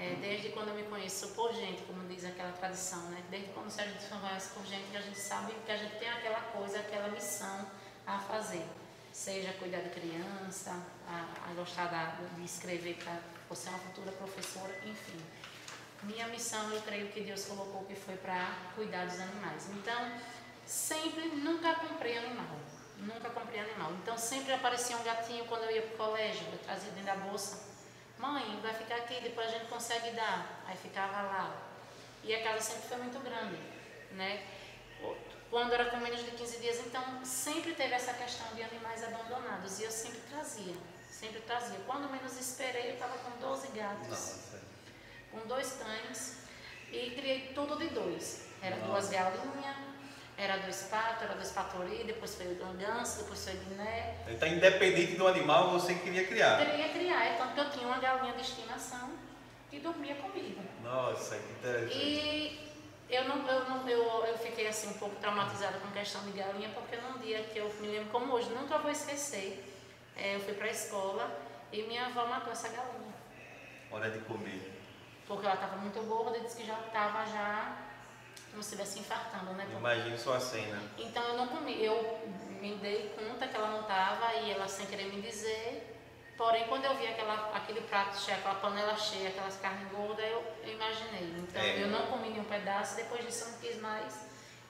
É, 0.00 0.14
desde 0.20 0.50
quando 0.50 0.68
eu 0.68 0.74
me 0.74 0.84
conheço 0.84 1.28
por 1.30 1.52
gente, 1.52 1.82
como 1.82 2.06
diz 2.06 2.24
aquela 2.24 2.52
tradição, 2.52 3.00
né? 3.10 3.20
desde 3.30 3.48
quando 3.48 3.66
a 3.66 3.84
gente 3.84 4.00
se 4.00 4.08
conhece 4.08 4.50
por 4.50 4.64
gente, 4.64 4.84
que 4.92 4.96
a 4.96 5.00
gente 5.00 5.18
sabe 5.18 5.52
que 5.66 5.72
a 5.72 5.76
gente 5.76 5.96
tem 5.98 6.08
aquela 6.08 6.40
coisa, 6.40 6.78
aquela 6.78 7.08
missão 7.08 7.66
a 8.06 8.16
fazer. 8.20 8.64
Seja 9.12 9.52
cuidar 9.54 9.80
de 9.80 9.90
criança, 9.90 10.70
a, 11.08 11.50
a 11.50 11.54
gostar 11.54 11.86
da- 11.86 12.16
de 12.36 12.44
escrever 12.44 12.94
para 13.02 13.18
você 13.48 13.68
uma 13.70 13.78
futura 13.80 14.12
professora, 14.12 14.72
enfim. 14.86 15.18
Minha 16.04 16.28
missão, 16.28 16.72
eu 16.72 16.80
creio 16.82 17.08
que 17.08 17.22
Deus 17.22 17.46
colocou 17.46 17.84
que 17.86 17.96
foi 17.96 18.16
para 18.16 18.52
cuidar 18.76 19.04
dos 19.06 19.18
animais. 19.18 19.68
Então, 19.70 20.12
sempre, 20.64 21.26
nunca 21.30 21.74
comprei 21.74 22.16
animal. 22.18 22.56
Nunca 22.98 23.30
comprei 23.30 23.60
animal. 23.60 23.92
Então, 24.02 24.16
sempre 24.16 24.52
aparecia 24.52 24.96
um 24.96 25.02
gatinho 25.02 25.44
quando 25.46 25.64
eu 25.64 25.72
ia 25.72 25.82
para 25.82 25.94
o 25.94 25.98
colégio. 26.10 26.46
Eu 26.52 26.58
trazia 26.58 26.90
dentro 26.92 27.06
da 27.06 27.16
bolsa. 27.16 27.67
Mãe, 28.18 28.58
vai 28.60 28.74
ficar 28.74 28.96
aqui, 28.96 29.20
depois 29.22 29.48
a 29.48 29.58
gente 29.58 29.66
consegue 29.66 30.10
dar. 30.10 30.62
Aí 30.66 30.76
ficava 30.76 31.22
lá. 31.22 31.56
E 32.24 32.34
a 32.34 32.42
casa 32.42 32.60
sempre 32.60 32.88
foi 32.88 32.96
muito 32.98 33.18
grande, 33.20 33.56
né? 34.12 34.44
Quando 35.50 35.72
era 35.72 35.86
com 35.86 35.96
menos 35.98 36.24
de 36.24 36.32
15 36.32 36.58
dias, 36.58 36.78
então 36.80 37.24
sempre 37.24 37.74
teve 37.74 37.94
essa 37.94 38.12
questão 38.12 38.46
de 38.54 38.62
animais 38.62 39.02
abandonados. 39.04 39.78
E 39.78 39.84
eu 39.84 39.90
sempre 39.90 40.20
trazia, 40.28 40.74
sempre 41.08 41.40
trazia. 41.40 41.78
Quando 41.86 42.10
menos 42.10 42.38
esperei, 42.38 42.90
eu 42.90 42.94
estava 42.94 43.16
com 43.18 43.38
12 43.38 43.68
gatos 43.68 44.08
Nossa. 44.08 44.62
com 45.30 45.46
dois 45.46 45.72
cães 45.74 46.38
e 46.92 47.10
criei 47.10 47.52
tudo 47.54 47.76
de 47.78 47.88
dois. 47.88 48.48
Era 48.60 48.76
Nossa. 48.76 48.90
duas 48.90 49.08
galinhas, 49.10 49.76
era 50.38 50.56
dois 50.58 50.82
patos, 50.84 51.22
era 51.24 51.34
dois 51.34 51.50
patori, 51.50 52.04
depois 52.04 52.36
foi 52.36 52.46
um 52.46 52.76
ganso, 52.76 53.22
depois 53.22 53.44
foi 53.44 53.54
guiné. 53.54 54.14
Então, 54.28 54.48
independente 54.48 55.16
do 55.16 55.26
animal, 55.26 55.70
você 55.70 55.94
queria 55.94 56.24
criar. 56.24 56.64
Queria 56.64 56.88
criar, 56.90 57.24
é 57.24 57.36
tanto 57.36 57.54
que 57.54 57.60
eu 57.60 57.70
tinha 57.70 57.86
uma 57.88 57.98
galinha 57.98 58.32
de 58.34 58.42
estimação 58.42 59.10
que 59.68 59.80
dormia 59.80 60.14
comigo. 60.14 60.62
Nossa, 60.84 61.36
que 61.36 61.52
interessante. 61.52 61.98
E 61.98 62.70
eu 63.10 63.24
não, 63.24 63.44
eu 63.48 63.68
não, 63.68 63.88
eu, 63.88 64.26
eu 64.26 64.38
fiquei 64.38 64.68
assim 64.68 64.88
um 64.90 64.92
pouco 64.94 65.16
traumatizada 65.16 65.78
com 65.78 65.90
questão 65.90 66.22
de 66.22 66.30
galinha, 66.30 66.68
porque 66.68 66.96
num 66.96 67.18
dia 67.18 67.42
que 67.42 67.58
eu 67.58 67.68
me 67.80 67.88
lembro 67.88 68.10
como 68.10 68.32
hoje, 68.34 68.48
nunca 68.50 68.78
vou 68.78 68.92
esquecer, 68.92 69.64
eh, 70.16 70.36
eu 70.36 70.40
fui 70.40 70.54
para 70.54 70.68
a 70.68 70.70
escola 70.70 71.28
e 71.72 71.82
minha 71.82 72.06
avó 72.06 72.26
matou 72.26 72.52
essa 72.52 72.68
galinha. 72.68 73.12
Hora 73.90 74.08
de 74.08 74.20
comer. 74.20 74.72
Porque 75.26 75.44
ela 75.44 75.56
estava 75.56 75.76
muito 75.78 76.00
gorda 76.02 76.38
e 76.38 76.42
disse 76.42 76.58
que 76.58 76.66
já 76.66 76.78
estava 76.78 77.26
já 77.26 77.76
como 78.50 78.62
se 78.62 78.74
estivesse 78.74 78.98
infartando, 79.00 79.52
né? 79.52 79.66
Imagine 79.76 80.18
só 80.18 80.34
a 80.34 80.40
cena. 80.40 80.80
Então 80.98 81.22
eu 81.22 81.36
não 81.36 81.48
comi, 81.48 81.82
eu 81.84 82.18
me 82.60 82.74
dei 82.76 83.14
conta 83.16 83.46
que 83.46 83.56
ela 83.56 83.68
não 83.70 83.80
estava 83.82 84.34
e 84.34 84.50
ela 84.50 84.66
sem 84.68 84.86
querer 84.86 85.04
me 85.12 85.20
dizer. 85.20 85.94
Porém, 86.36 86.66
quando 86.68 86.84
eu 86.84 86.96
vi 86.96 87.06
aquela, 87.06 87.50
aquele 87.54 87.80
prato 87.82 88.16
cheio, 88.16 88.36
aquela 88.38 88.54
panela 88.56 88.96
cheia, 88.96 89.28
aquelas 89.30 89.56
carnes 89.56 89.90
gordas, 89.90 90.24
eu, 90.24 90.44
eu 90.64 90.72
imaginei. 90.72 91.34
Então 91.36 91.60
É. 91.60 91.82
eu 91.82 91.88
não 91.88 92.06
comi 92.06 92.30
nenhum 92.30 92.44
pedaço, 92.44 92.94
depois 92.96 93.24
disso 93.24 93.44
eu 93.46 93.50
não 93.52 93.58
quis 93.58 93.80
mais. 93.80 94.20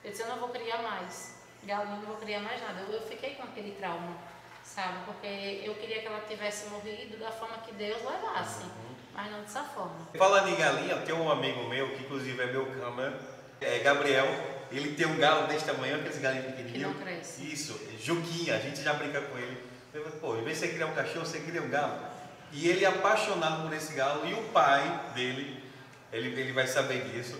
Eu 0.02 0.11
disse, 0.11 0.23
eu 0.23 0.28
não 0.28 0.38
vou 0.38 0.49
criar 0.49 0.78
mais. 0.83 1.37
Galinha, 1.64 1.97
não 1.97 2.02
vou 2.07 2.16
criar 2.16 2.40
mais 2.40 2.61
nada. 2.62 2.81
Eu, 2.81 2.93
eu 2.95 3.02
fiquei 3.02 3.35
com 3.35 3.43
aquele 3.43 3.73
trauma, 3.73 4.16
sabe? 4.64 4.99
Porque 5.04 5.62
eu 5.64 5.75
queria 5.75 6.00
que 6.00 6.07
ela 6.07 6.21
tivesse 6.21 6.69
morrido 6.71 7.19
da 7.19 7.31
forma 7.31 7.59
que 7.59 7.73
Deus 7.73 8.00
levasse, 8.02 8.62
Uhum. 8.62 8.95
mas 9.12 9.31
não 9.31 9.40
dessa 9.43 9.62
forma. 9.64 10.09
Falando 10.16 10.49
em 10.49 10.57
galinha, 10.57 10.97
tem 11.02 11.14
um 11.14 11.31
amigo 11.31 11.64
meu, 11.69 11.88
que 11.95 12.02
inclusive 12.04 12.40
é 12.43 12.47
meu 12.47 12.64
câmera, 12.81 13.21
é 13.61 13.79
Gabriel. 13.81 14.27
Ele 14.71 14.95
tem 14.95 15.07
um 15.07 15.17
galo 15.17 15.47
desse 15.47 15.65
tamanho, 15.65 15.97
aqueles 15.97 16.19
galinhos 16.19 16.47
Que 16.49 16.53
pequenininhos. 16.62 16.95
não 16.95 17.03
cresce. 17.03 17.53
Isso, 17.53 17.81
Juquinha, 18.03 18.55
a 18.57 18.59
gente 18.59 18.83
já 18.83 18.93
brinca 18.93 19.21
com 19.21 19.38
ele. 19.38 19.57
Eu 19.95 20.03
pô, 20.21 20.37
em 20.37 20.45
vez 20.45 20.61
de 20.61 20.67
você 20.67 20.73
criar 20.75 20.87
um 20.87 20.95
cachorro, 20.95 21.25
você 21.25 21.38
cria 21.41 21.62
um 21.62 21.71
galo. 21.71 21.99
E 22.53 22.69
ele 22.69 22.85
é 22.85 22.88
apaixonado 22.88 23.67
por 23.67 23.75
esse 23.75 23.95
galo 23.95 24.27
e 24.29 24.35
o 24.35 24.43
pai 24.49 25.12
dele, 25.15 25.62
ele, 26.12 26.41
ele 26.41 26.53
vai 26.53 26.67
saber 26.67 27.03
disso, 27.05 27.37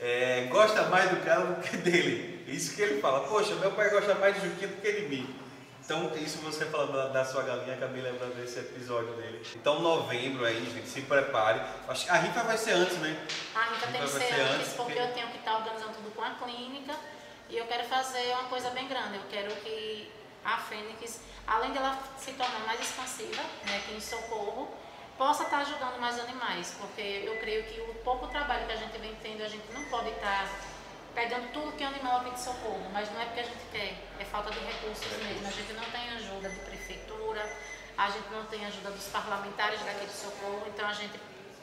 é, 0.00 0.46
gosta 0.50 0.84
mais 0.84 1.10
do 1.10 1.24
galo 1.24 1.54
do 1.54 1.60
que 1.68 1.76
dele. 1.76 2.44
Isso 2.48 2.74
que 2.74 2.82
ele 2.82 3.00
fala, 3.00 3.20
poxa, 3.28 3.54
meu 3.54 3.70
pai 3.72 3.88
gosta 3.90 4.14
mais 4.16 4.34
de 4.34 4.48
Juquinha 4.48 4.68
do 4.68 4.80
que 4.80 4.92
de 4.92 5.08
mim. 5.08 5.34
Então, 5.84 6.12
isso 6.16 6.38
você 6.38 6.64
falando 6.66 6.92
da, 6.92 7.08
da 7.08 7.24
sua 7.24 7.42
galinha, 7.42 7.74
acabei 7.74 8.00
lembrando 8.02 8.36
desse 8.36 8.60
episódio 8.60 9.12
dele. 9.14 9.44
Então, 9.56 9.80
novembro 9.80 10.44
aí, 10.44 10.64
gente, 10.72 10.88
se 10.88 11.02
prepare. 11.02 11.60
Acho 11.88 12.04
que 12.04 12.10
a 12.10 12.14
rifa 12.14 12.42
vai 12.44 12.56
ser 12.56 12.72
antes, 12.72 12.96
né? 12.98 13.26
A 13.54 13.62
rifa 13.62 13.86
tem 13.88 14.00
que 14.00 14.06
ser 14.08 14.20
ser 14.20 14.34
antes, 14.40 14.54
antes, 14.56 14.72
porque 14.74 14.92
porque- 14.94 14.98
eu 15.08 15.12
tenho 15.12 15.26
que 15.28 15.38
estar 15.38 15.56
organizando 15.56 15.92
tudo 15.94 16.14
com 16.14 16.22
a 16.22 16.30
clínica 16.30 16.94
e 17.48 17.58
eu 17.58 17.66
quero 17.66 17.84
fazer 17.88 18.32
uma 18.32 18.44
coisa 18.44 18.70
bem 18.70 18.86
grande. 18.86 19.16
Eu 19.16 19.24
quero 19.28 19.54
que 19.56 20.08
a 20.44 20.58
Fênix, 20.58 21.20
além 21.48 21.72
dela 21.72 21.98
se 22.16 22.30
tornar 22.32 22.60
mais 22.60 22.80
expansiva, 22.80 23.42
né, 23.66 23.78
aqui 23.78 23.94
em 23.94 24.00
Socorro, 24.00 24.72
possa 25.18 25.42
estar 25.42 25.58
ajudando 25.58 25.98
mais 26.00 26.18
animais, 26.20 26.74
porque 26.80 27.24
eu 27.26 27.36
creio 27.38 27.64
que 27.64 27.80
o 27.80 27.94
pouco 28.04 28.28
trabalho 28.28 28.66
que 28.66 28.72
a 28.72 28.76
gente 28.76 28.96
vem 28.98 29.14
tendo, 29.20 29.42
a 29.42 29.48
gente 29.48 29.64
não 29.72 29.84
pode 29.86 30.10
estar 30.10 30.48
pegando 31.14 31.52
tudo 31.52 31.76
que 31.76 31.84
é 31.84 31.86
animal 31.86 32.20
aqui 32.20 32.30
de 32.30 32.40
Socorro, 32.40 32.88
mas 32.92 33.10
não 33.12 33.20
é 33.20 33.24
porque 33.26 33.40
a 33.40 33.44
gente 33.44 33.64
quer, 33.70 33.94
é 34.18 34.24
falta 34.24 34.50
de 34.50 34.58
recursos 34.58 35.06
mesmo. 35.18 35.46
A 35.46 35.50
gente 35.50 35.72
não 35.72 35.84
tem 35.84 36.08
ajuda 36.10 36.48
de 36.48 36.58
prefeitura, 36.60 37.56
a 37.96 38.10
gente 38.10 38.28
não 38.30 38.44
tem 38.46 38.64
ajuda 38.66 38.90
dos 38.90 39.06
parlamentares 39.08 39.80
daqui 39.82 40.06
de 40.06 40.12
Socorro, 40.12 40.64
então 40.66 40.88
a 40.88 40.92
gente 40.92 41.18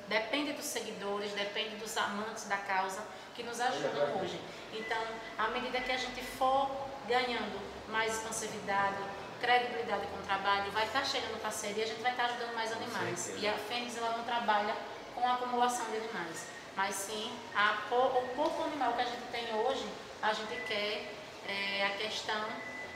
depende 0.08 0.53
dos 0.53 0.65
seguidores, 0.65 1.32
depende 1.34 1.75
dos 1.75 1.96
amantes 1.98 2.46
da 2.46 2.58
causa 2.58 3.03
que 3.36 3.44
nos 3.44 3.60
ajudam 3.60 4.22
hoje. 4.22 4.39
Então, 4.74 5.01
à 5.38 5.48
medida 5.50 5.79
que 5.82 5.91
a 5.91 5.98
gente 5.98 6.22
for 6.22 6.70
ganhando 7.08 7.60
mais 7.89 8.13
expansividade, 8.15 8.98
credibilidade 9.39 10.06
com 10.08 10.18
o 10.18 10.24
trabalho, 10.24 10.72
vai 10.72 10.86
estar 10.86 11.06
chegando 11.06 11.41
parceria, 11.41 11.84
a 11.84 11.88
gente 11.88 12.01
vai 12.01 12.12
estar 12.12 12.25
ajudando 12.25 12.53
mais 12.53 12.72
animais. 12.72 13.34
E 13.38 13.48
a 13.48 13.53
Fênix 13.53 13.98
ela 13.98 14.18
não 14.18 14.24
trabalha 14.24 14.75
com 15.15 15.27
acumulação 15.27 15.86
de 15.89 15.98
animais, 15.98 16.48
mas 16.79 16.95
sim 16.95 17.29
a, 17.53 17.75
o 17.91 18.27
pouco 18.38 18.63
animal 18.63 18.93
que 18.93 19.01
a 19.01 19.03
gente 19.03 19.27
tem 19.33 19.53
hoje, 19.53 19.86
a 20.21 20.31
gente 20.31 20.55
quer 20.65 21.12
é, 21.45 21.86
a 21.86 21.89
questão 21.98 22.41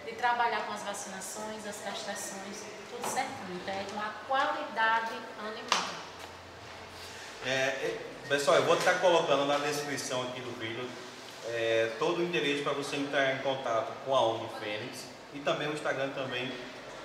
de 0.06 0.14
trabalhar 0.14 0.66
com 0.66 0.72
as 0.72 0.84
vacinações, 0.84 1.68
as 1.68 1.82
castrações, 1.82 2.64
tudo 2.90 3.06
certinho. 3.06 3.60
Então 3.62 3.74
é 3.74 3.84
com 3.94 4.00
a 4.00 4.14
qualidade 4.26 5.12
animal. 5.38 5.90
É, 7.46 7.50
é, 7.50 8.02
pessoal, 8.30 8.56
eu 8.56 8.64
vou 8.64 8.78
estar 8.78 9.02
colocando 9.02 9.46
na 9.46 9.58
descrição 9.58 10.22
aqui 10.30 10.40
do 10.40 10.58
vídeo 10.58 10.90
é, 11.50 11.92
todo 12.00 12.20
o 12.20 12.24
endereço 12.24 12.64
para 12.64 12.72
você 12.72 12.96
entrar 12.96 13.36
em 13.36 13.40
contato 13.40 13.92
com 14.06 14.16
a 14.16 14.22
ONG 14.22 14.48
Fênix 14.62 15.08
e 15.34 15.40
também 15.40 15.68
o 15.68 15.74
Instagram 15.74 16.08
também 16.12 16.50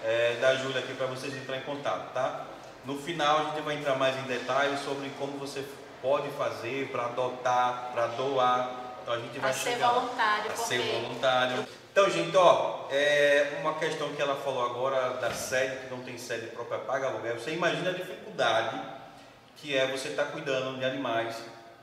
é, 0.05 0.37
da 0.41 0.55
Júlia 0.55 0.79
aqui 0.79 0.95
para 0.95 1.09
vocês 1.09 1.35
entrarem 1.35 1.61
em 1.61 1.67
contato, 1.67 2.13
tá? 2.13 2.47
No 2.85 2.97
final 3.03 3.41
a 3.41 3.45
gente 3.51 3.63
vai 3.63 3.75
entrar 3.75 3.97
mais 3.97 4.17
em 4.17 4.29
detalhes 4.29 4.79
sobre 4.79 5.11
como 5.19 5.37
você 5.39 5.65
pode 6.01 6.29
fazer 6.31 6.89
para 6.89 7.07
adotar, 7.07 7.91
para 7.93 8.07
doar. 8.09 8.71
Então 9.03 9.15
a 9.15 9.19
gente 9.19 9.39
vai 9.39 9.51
a 9.51 9.55
chegar 9.55 9.89
ser 9.89 9.95
voluntário, 9.95 10.51
a 10.51 10.55
porque... 10.55 10.65
ser 10.65 11.01
voluntário. 11.03 11.69
Então, 11.91 12.11
gente, 12.11 12.37
ó, 12.37 12.87
é 12.91 13.59
uma 13.61 13.75
questão 13.75 14.09
que 14.15 14.23
ela 14.23 14.37
falou 14.37 14.65
agora 14.65 15.15
da 15.15 15.33
sede, 15.33 15.87
que 15.87 15.91
não 15.91 16.01
tem 16.03 16.17
sede 16.17 16.47
própria, 16.49 16.79
paga 16.79 17.09
aluguel. 17.09 17.41
Você 17.41 17.51
imagina 17.51 17.91
a 17.91 17.93
dificuldade 17.93 18.81
que 19.57 19.77
é 19.77 19.87
você 19.87 20.09
estar 20.09 20.27
tá 20.27 20.31
cuidando 20.31 20.79
de 20.79 20.85
animais 20.85 21.37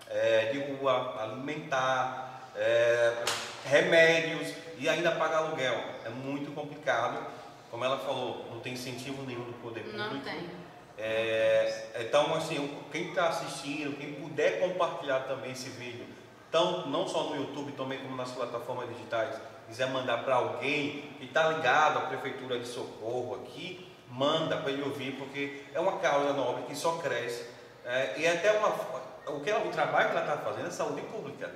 é, 0.10 0.52
de 0.52 0.60
rua, 0.60 1.22
alimentar, 1.22 2.50
é, 2.56 3.26
remédios 3.66 4.54
e 4.78 4.88
ainda 4.88 5.12
pagar 5.12 5.40
aluguel. 5.40 5.76
É 6.06 6.10
muito 6.10 6.54
complicado. 6.54 7.26
Como 7.70 7.84
ela 7.84 7.98
falou, 7.98 8.48
não 8.52 8.60
tem 8.62 8.74
incentivo 8.74 9.24
nenhum 9.24 9.44
do 9.44 9.54
poder 9.62 9.82
público. 9.82 10.14
Não 10.14 10.22
tem. 10.22 10.50
É, 10.98 11.88
então, 12.00 12.34
assim, 12.36 12.78
quem 12.92 13.10
está 13.10 13.28
assistindo, 13.28 13.98
quem 13.98 14.14
puder 14.14 14.60
compartilhar 14.60 15.22
também 15.22 15.52
esse 15.52 15.70
vídeo, 15.70 16.06
então, 16.50 16.88
não 16.88 17.06
só 17.06 17.24
no 17.24 17.36
YouTube, 17.36 17.74
também 17.74 18.00
como 18.00 18.16
nas 18.16 18.32
plataformas 18.32 18.88
digitais, 18.88 19.36
quiser 19.68 19.90
mandar 19.90 20.24
para 20.24 20.36
alguém 20.36 21.02
que 21.18 21.26
está 21.26 21.50
ligado 21.50 21.98
à 21.98 22.02
Prefeitura 22.04 22.58
de 22.58 22.66
Socorro 22.66 23.42
aqui, 23.44 23.92
manda 24.10 24.56
para 24.56 24.72
ele 24.72 24.84
ouvir, 24.84 25.18
porque 25.18 25.64
é 25.74 25.80
uma 25.82 26.00
causa 26.00 26.32
nobre 26.32 26.64
que 26.64 26.76
só 26.76 26.94
cresce. 27.00 27.46
É, 27.84 28.16
e 28.18 28.26
é 28.26 28.32
até 28.32 28.58
uma, 28.58 28.70
o, 28.70 29.42
que, 29.42 29.52
o 29.52 29.70
trabalho 29.72 30.12
que 30.12 30.18
ela 30.18 30.26
está 30.26 30.38
fazendo 30.38 30.68
é 30.68 30.72
saúde 30.72 31.02
pública. 31.02 31.52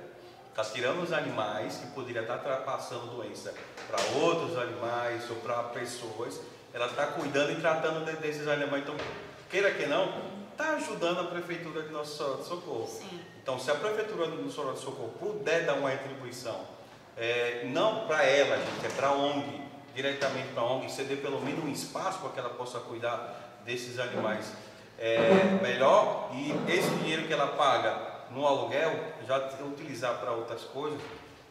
Está 0.50 0.64
tirando 0.64 1.02
os 1.02 1.12
animais 1.12 1.78
que 1.78 1.86
poderiam 1.92 2.22
estar 2.22 2.38
tá 2.38 2.56
passando 2.56 3.16
doença 3.16 3.54
para 3.88 4.18
outros 4.18 4.58
animais 4.58 5.30
ou 5.30 5.36
para 5.36 5.62
pessoas. 5.64 6.40
Ela 6.74 6.86
está 6.86 7.06
cuidando 7.06 7.52
e 7.52 7.56
tratando 7.56 8.04
de, 8.04 8.16
desses 8.16 8.46
animais. 8.46 8.82
Então, 8.82 8.96
queira 9.50 9.72
que 9.72 9.86
não, 9.86 10.12
está 10.52 10.70
ajudando 10.74 11.20
a 11.20 11.24
Prefeitura 11.24 11.82
de 11.82 11.90
Nossa 11.90 12.16
Senhora 12.16 12.36
de 12.38 12.48
Socorro. 12.48 12.86
Sim. 12.86 13.20
Então, 13.42 13.58
se 13.58 13.70
a 13.70 13.74
Prefeitura 13.74 14.28
de 14.28 14.36
Nossa 14.36 14.54
Senhora 14.54 14.72
de 14.74 14.80
Socorro 14.80 15.12
puder 15.18 15.66
dar 15.66 15.74
uma 15.74 15.90
retribuição 15.90 16.60
é, 17.16 17.64
não 17.66 18.06
para 18.06 18.24
ela, 18.24 18.56
gente, 18.56 18.86
é 18.86 18.88
para 18.90 19.08
a 19.08 19.12
ONG, 19.12 19.60
diretamente 19.94 20.48
para 20.54 20.62
a 20.62 20.66
ONG, 20.66 20.90
ceder 20.90 21.18
pelo 21.18 21.40
menos 21.40 21.64
um 21.64 21.68
espaço 21.68 22.20
para 22.20 22.30
que 22.30 22.38
ela 22.38 22.50
possa 22.50 22.78
cuidar 22.78 23.58
desses 23.64 23.98
animais 23.98 24.52
é, 24.98 25.18
melhor 25.60 26.30
e 26.32 26.52
esse 26.70 26.88
dinheiro 26.96 27.26
que 27.26 27.32
ela 27.32 27.48
paga 27.48 28.20
no 28.30 28.46
aluguel 28.46 28.92
já 29.26 29.38
utilizar 29.64 30.18
para 30.18 30.32
outras 30.32 30.62
coisas. 30.62 31.00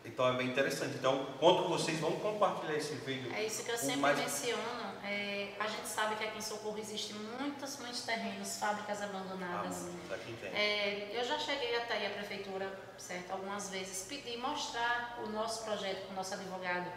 Então 0.09 0.27
é 0.27 0.33
bem 0.33 0.47
interessante. 0.47 0.95
Então, 0.95 1.25
conto 1.39 1.63
com 1.63 1.69
vocês, 1.69 1.99
vamos 1.99 2.21
compartilhar 2.21 2.75
esse 2.75 2.95
vídeo. 2.95 3.31
É 3.33 3.45
isso 3.45 3.63
que 3.63 3.71
eu 3.71 3.77
sempre 3.77 3.97
mais... 3.97 4.17
menciono. 4.17 4.89
É, 5.03 5.53
a 5.59 5.67
gente 5.67 5.87
sabe 5.87 6.15
que 6.15 6.23
aqui 6.23 6.37
em 6.37 6.41
Socorro 6.41 6.77
existem 6.77 7.15
muitos, 7.15 7.77
muitos 7.77 8.01
terrenos, 8.01 8.57
fábricas 8.57 9.01
abandonadas. 9.01 9.87
Ah, 10.09 10.15
aqui 10.15 10.33
tem. 10.41 10.51
É, 10.51 11.11
eu 11.13 11.23
já 11.23 11.37
cheguei 11.39 11.75
até 11.77 12.07
a 12.07 12.09
prefeitura, 12.09 12.67
certo, 12.97 13.31
algumas 13.31 13.69
vezes, 13.69 14.07
pedir, 14.09 14.37
mostrar 14.37 15.19
o 15.23 15.29
nosso 15.29 15.63
projeto 15.63 16.07
com 16.07 16.13
o 16.13 16.15
nosso 16.15 16.33
advogado, 16.33 16.91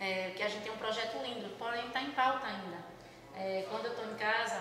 é, 0.00 0.30
que 0.36 0.42
a 0.42 0.48
gente 0.48 0.64
tem 0.64 0.72
um 0.72 0.76
projeto 0.76 1.22
lindo, 1.22 1.48
porém 1.58 1.86
está 1.86 2.02
em 2.02 2.10
pauta 2.10 2.46
ainda. 2.46 2.78
É, 3.34 3.66
quando 3.70 3.86
eu 3.86 3.92
estou 3.92 4.04
em 4.12 4.16
casa, 4.16 4.60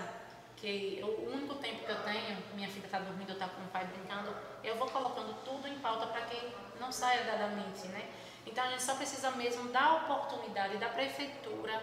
que 0.57 0.99
o 1.03 1.31
único 1.31 1.55
tempo 1.55 1.85
que 1.85 1.91
eu 1.91 2.03
tenho, 2.03 2.37
minha 2.53 2.67
filha 2.67 2.85
está 2.85 2.99
dormindo, 2.99 3.29
eu 3.29 3.33
estou 3.33 3.47
com 3.49 3.61
o 3.61 3.67
pai 3.67 3.85
brincando, 3.85 4.35
eu 4.63 4.75
vou 4.75 4.89
colocando 4.89 5.33
tudo 5.45 5.67
em 5.67 5.77
pauta 5.79 6.07
para 6.07 6.21
que 6.21 6.51
não 6.79 6.91
saia 6.91 7.23
da 7.23 7.47
mente, 7.47 7.87
né? 7.87 8.09
Então 8.45 8.63
a 8.63 8.69
gente 8.69 8.83
só 8.83 8.95
precisa 8.95 9.31
mesmo 9.31 9.69
da 9.69 9.95
oportunidade 9.95 10.77
da 10.77 10.89
prefeitura, 10.89 11.73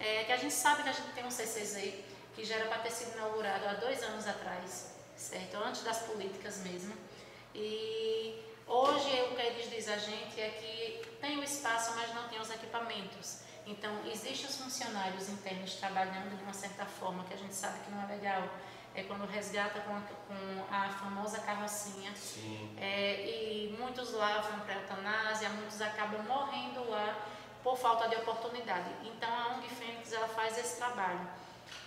é, 0.00 0.24
que 0.24 0.32
a 0.32 0.36
gente 0.36 0.52
sabe 0.52 0.82
que 0.82 0.88
a 0.88 0.92
gente 0.92 1.12
tem 1.12 1.24
um 1.24 1.30
CCZ 1.30 1.94
que 2.34 2.44
já 2.44 2.56
era 2.56 2.66
para 2.66 2.78
ter 2.80 2.90
sido 2.90 3.14
inaugurado 3.14 3.66
há 3.66 3.74
dois 3.74 4.02
anos 4.02 4.26
atrás, 4.26 4.94
certo? 5.16 5.56
Antes 5.56 5.82
das 5.82 6.00
políticas 6.00 6.58
mesmo. 6.58 6.94
E 7.54 8.42
hoje 8.66 9.22
o 9.30 9.34
que 9.34 9.40
eles 9.40 9.70
dizem 9.70 9.94
a 9.94 9.98
gente 9.98 10.40
é 10.40 10.50
que 10.50 11.08
tem 11.20 11.38
o 11.38 11.44
espaço, 11.44 11.94
mas 11.94 12.14
não 12.14 12.28
tem 12.28 12.40
os 12.40 12.50
equipamentos. 12.50 13.40
Então, 13.66 13.90
existem 14.06 14.46
os 14.46 14.56
funcionários 14.56 15.28
internos 15.28 15.74
trabalhando 15.74 16.36
de 16.36 16.42
uma 16.44 16.52
certa 16.52 16.86
forma 16.86 17.24
que 17.24 17.34
a 17.34 17.36
gente 17.36 17.54
sabe 17.54 17.80
que 17.80 17.90
não 17.90 18.02
é 18.02 18.06
legal. 18.06 18.48
É 18.94 19.02
quando 19.02 19.26
resgata 19.26 19.80
com 19.80 19.94
a, 19.94 20.00
com 20.00 20.74
a 20.74 20.88
famosa 20.88 21.40
carrocinha. 21.40 22.14
É, 22.78 23.26
e 23.26 23.76
muitos 23.78 24.12
lá 24.12 24.40
vão 24.40 24.60
para 24.60 24.74
a 24.74 24.78
eutanásia, 24.78 25.48
muitos 25.50 25.82
acabam 25.82 26.22
morrendo 26.22 26.88
lá 26.88 27.14
por 27.62 27.76
falta 27.76 28.08
de 28.08 28.14
oportunidade. 28.16 28.88
Então, 29.04 29.28
a 29.28 29.56
ONG 29.56 29.68
Fênix 29.68 30.12
ela 30.12 30.28
faz 30.28 30.56
esse 30.56 30.76
trabalho 30.76 31.28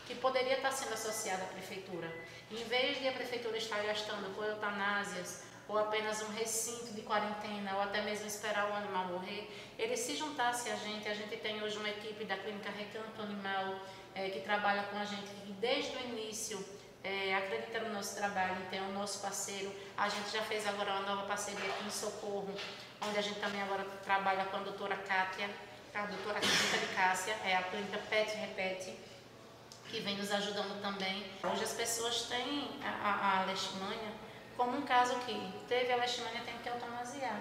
que 0.06 0.16
poderia 0.16 0.58
estar 0.58 0.72
sendo 0.72 0.94
associado 0.94 1.44
à 1.44 1.48
prefeitura. 1.48 2.14
Em 2.52 2.64
vez 2.66 3.00
de 3.00 3.08
a 3.08 3.14
prefeitura 3.14 3.58
estar 3.58 3.82
gastando 3.84 4.36
com 4.36 4.44
eutanásias 4.44 5.44
ou 5.70 5.78
apenas 5.78 6.22
um 6.24 6.32
recinto 6.34 6.92
de 6.94 7.02
quarentena, 7.04 7.76
ou 7.76 7.82
até 7.84 8.02
mesmo 8.02 8.26
esperar 8.26 8.72
o 8.72 8.74
animal 8.74 9.06
morrer, 9.06 9.48
ele 9.78 9.96
se 9.96 10.16
juntasse 10.16 10.70
a 10.72 10.76
gente. 10.76 11.08
A 11.08 11.14
gente 11.14 11.38
tem 11.38 11.62
hoje 11.62 11.78
uma 11.78 11.90
equipe 11.90 12.26
da 12.26 12.36
Clínica 12.36 12.72
Recanto 12.72 13.22
Animal 13.22 13.80
é, 14.16 14.30
que 14.30 14.40
trabalha 14.40 14.82
com 14.84 14.98
a 14.98 15.06
gente, 15.06 15.30
que 15.46 15.54
desde 15.54 15.96
o 15.96 16.00
início 16.10 16.66
é, 17.04 17.36
acredita 17.36 17.82
no 17.82 17.94
nosso 17.94 18.16
trabalho, 18.16 18.58
então 18.68 18.80
é 18.80 18.90
o 18.90 18.94
nosso 18.94 19.20
parceiro. 19.20 19.72
A 19.96 20.10
gente 20.10 20.32
já 20.32 20.42
fez 20.42 20.68
agora 20.68 20.92
uma 20.94 21.02
nova 21.02 21.28
parceria 21.28 21.70
aqui 21.70 21.86
em 21.86 21.92
Socorro, 21.92 22.54
onde 23.02 23.18
a 23.18 23.22
gente 23.22 23.40
também 23.40 23.62
agora 23.62 23.86
trabalha 24.04 24.46
com 24.46 24.58
a 24.58 24.62
doutora 24.62 24.98
Kátia, 24.98 25.50
a 25.94 26.06
doutora 26.08 26.40
Clínica 26.40 26.78
de 26.80 26.96
Cássia, 26.96 27.36
é 27.46 27.56
a 27.56 27.62
clínica 27.62 28.00
PET 28.10 28.36
Repete, 28.36 28.98
que 29.88 30.00
vem 30.02 30.18
nos 30.18 30.32
ajudando 30.32 30.82
também. 30.82 31.26
Hoje 31.44 31.64
as 31.64 31.74
pessoas 31.74 32.24
têm 32.24 32.70
a, 32.84 32.90
a, 32.90 33.42
a 33.42 33.46
leishmania 33.46 34.29
como 34.60 34.78
um 34.78 34.82
caso 34.82 35.16
que 35.20 35.54
teve 35.70 35.94
a 35.94 35.96
leishmania, 35.96 36.42
tem 36.42 36.58
que 36.58 36.68
eutanasiar. 36.68 37.40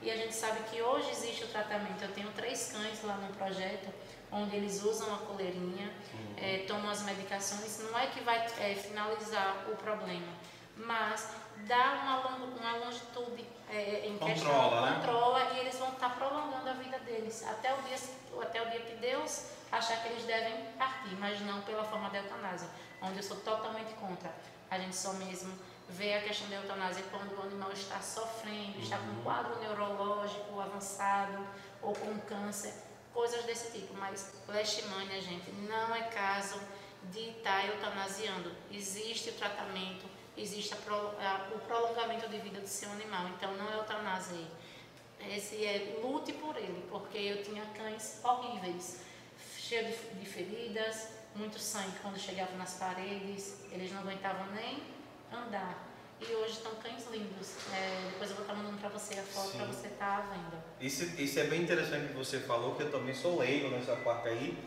E 0.00 0.08
a 0.08 0.16
gente 0.16 0.32
sabe 0.32 0.60
que 0.70 0.80
hoje 0.80 1.10
existe 1.10 1.42
o 1.42 1.48
tratamento. 1.48 2.00
Eu 2.00 2.12
tenho 2.12 2.30
três 2.30 2.70
cães 2.70 3.02
lá 3.02 3.16
no 3.16 3.34
projeto, 3.34 3.92
onde 4.30 4.54
eles 4.54 4.80
usam 4.84 5.12
a 5.12 5.18
coleirinha, 5.18 5.92
uhum. 6.14 6.34
é, 6.36 6.58
tomam 6.68 6.88
as 6.88 7.02
medicações. 7.02 7.80
Não 7.80 7.98
é 7.98 8.06
que 8.06 8.20
vai 8.20 8.46
é, 8.60 8.76
finalizar 8.76 9.66
o 9.68 9.74
problema, 9.74 10.32
mas 10.76 11.28
dá 11.66 12.00
uma, 12.02 12.36
uma 12.36 12.76
longitude 12.84 13.44
é, 13.68 14.06
em 14.06 14.16
controla, 14.16 14.32
questão, 14.32 14.86
né? 14.86 14.94
controla 14.94 15.52
e 15.54 15.58
eles 15.58 15.76
vão 15.76 15.88
estar 15.88 16.10
prolongando 16.10 16.70
a 16.70 16.74
vida 16.74 17.00
deles 17.00 17.44
até 17.48 17.74
o 17.74 17.82
dia, 17.82 17.96
até 18.40 18.62
o 18.62 18.70
dia 18.70 18.80
que 18.80 18.94
Deus 18.94 19.46
achar 19.72 20.00
que 20.02 20.08
eles 20.08 20.24
devem 20.24 20.66
partir, 20.78 21.16
mas 21.16 21.40
não 21.40 21.62
pela 21.62 21.82
forma 21.82 22.08
da 22.10 22.18
eutanásia, 22.18 22.68
onde 23.02 23.16
eu 23.16 23.22
sou 23.24 23.38
totalmente 23.38 23.92
contra. 23.94 24.32
A 24.70 24.78
gente 24.78 24.94
só 24.94 25.12
mesmo 25.14 25.52
vê 25.90 26.14
a 26.14 26.22
questão 26.22 26.48
da 26.48 26.56
eutanásia 26.56 27.04
quando 27.10 27.36
o 27.36 27.42
animal 27.42 27.72
está 27.72 28.00
sofrendo, 28.00 28.78
está 28.78 28.98
com 28.98 29.06
um 29.06 29.16
uhum. 29.16 29.22
quadro 29.22 29.58
neurológico 29.60 30.60
avançado 30.60 31.46
ou 31.82 31.94
com 31.94 32.18
câncer, 32.20 32.72
coisas 33.12 33.44
desse 33.44 33.72
tipo. 33.72 33.94
Mas 33.94 34.32
leishmania, 34.48 35.20
gente, 35.20 35.50
não 35.52 35.94
é 35.94 36.02
caso 36.02 36.60
de 37.10 37.30
estar 37.30 37.66
eutanasiando. 37.66 38.52
Existe 38.70 39.30
o 39.30 39.32
tratamento, 39.34 40.06
existe 40.36 40.74
pro, 40.76 40.94
a, 40.94 41.50
o 41.54 41.58
prolongamento 41.60 42.28
de 42.28 42.38
vida 42.38 42.60
do 42.60 42.68
seu 42.68 42.90
animal, 42.92 43.28
então 43.28 43.52
não 43.56 43.70
é 43.70 43.74
eutanásia 43.74 44.46
Esse 45.28 45.64
é 45.64 45.98
lute 46.02 46.32
por 46.34 46.56
ele, 46.56 46.86
porque 46.88 47.18
eu 47.18 47.42
tinha 47.42 47.64
cães 47.76 48.20
horríveis, 48.22 49.00
cheios 49.58 49.96
de, 49.96 50.20
de 50.20 50.26
feridas, 50.26 51.08
muito 51.34 51.58
sangue 51.58 51.96
quando 52.02 52.18
chegava 52.18 52.56
nas 52.56 52.74
paredes, 52.74 53.60
eles 53.72 53.92
não 53.92 54.00
aguentavam 54.00 54.46
nem 54.52 54.99
andar. 55.32 55.90
E 56.20 56.34
hoje 56.34 56.52
estão 56.52 56.74
cães 56.74 57.06
lindos. 57.10 57.54
É, 57.72 58.10
depois 58.10 58.30
eu 58.30 58.36
vou 58.36 58.44
estar 58.44 58.54
mandando 58.54 58.76
para 58.78 58.90
você 58.90 59.18
a 59.18 59.22
foto 59.22 59.56
para 59.56 59.66
você 59.66 59.86
estar 59.86 60.18
tá 60.18 60.30
vendo. 60.30 60.62
Isso, 60.80 61.04
isso 61.20 61.40
é 61.40 61.44
bem 61.44 61.62
interessante 61.62 62.08
que 62.08 62.14
você 62.14 62.40
falou, 62.40 62.74
que 62.74 62.82
eu 62.82 62.90
também 62.90 63.14
sou 63.14 63.38
leigo 63.38 63.70
nessa 63.70 63.96
parte 63.96 64.28
aí. 64.28 64.58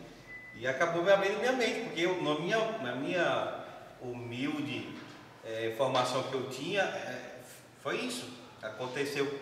E 0.56 0.66
acabou 0.66 1.02
me 1.02 1.12
abrindo 1.12 1.38
minha 1.38 1.52
mente, 1.52 1.84
porque 1.84 2.00
eu, 2.00 2.22
na, 2.22 2.38
minha, 2.40 2.78
na 2.78 2.94
minha 2.96 3.64
humilde 4.00 4.96
é, 5.44 5.74
formação 5.76 6.24
que 6.24 6.34
eu 6.34 6.48
tinha, 6.50 6.82
é, 6.82 7.40
foi 7.82 7.98
isso. 7.98 8.28
Aconteceu. 8.60 9.40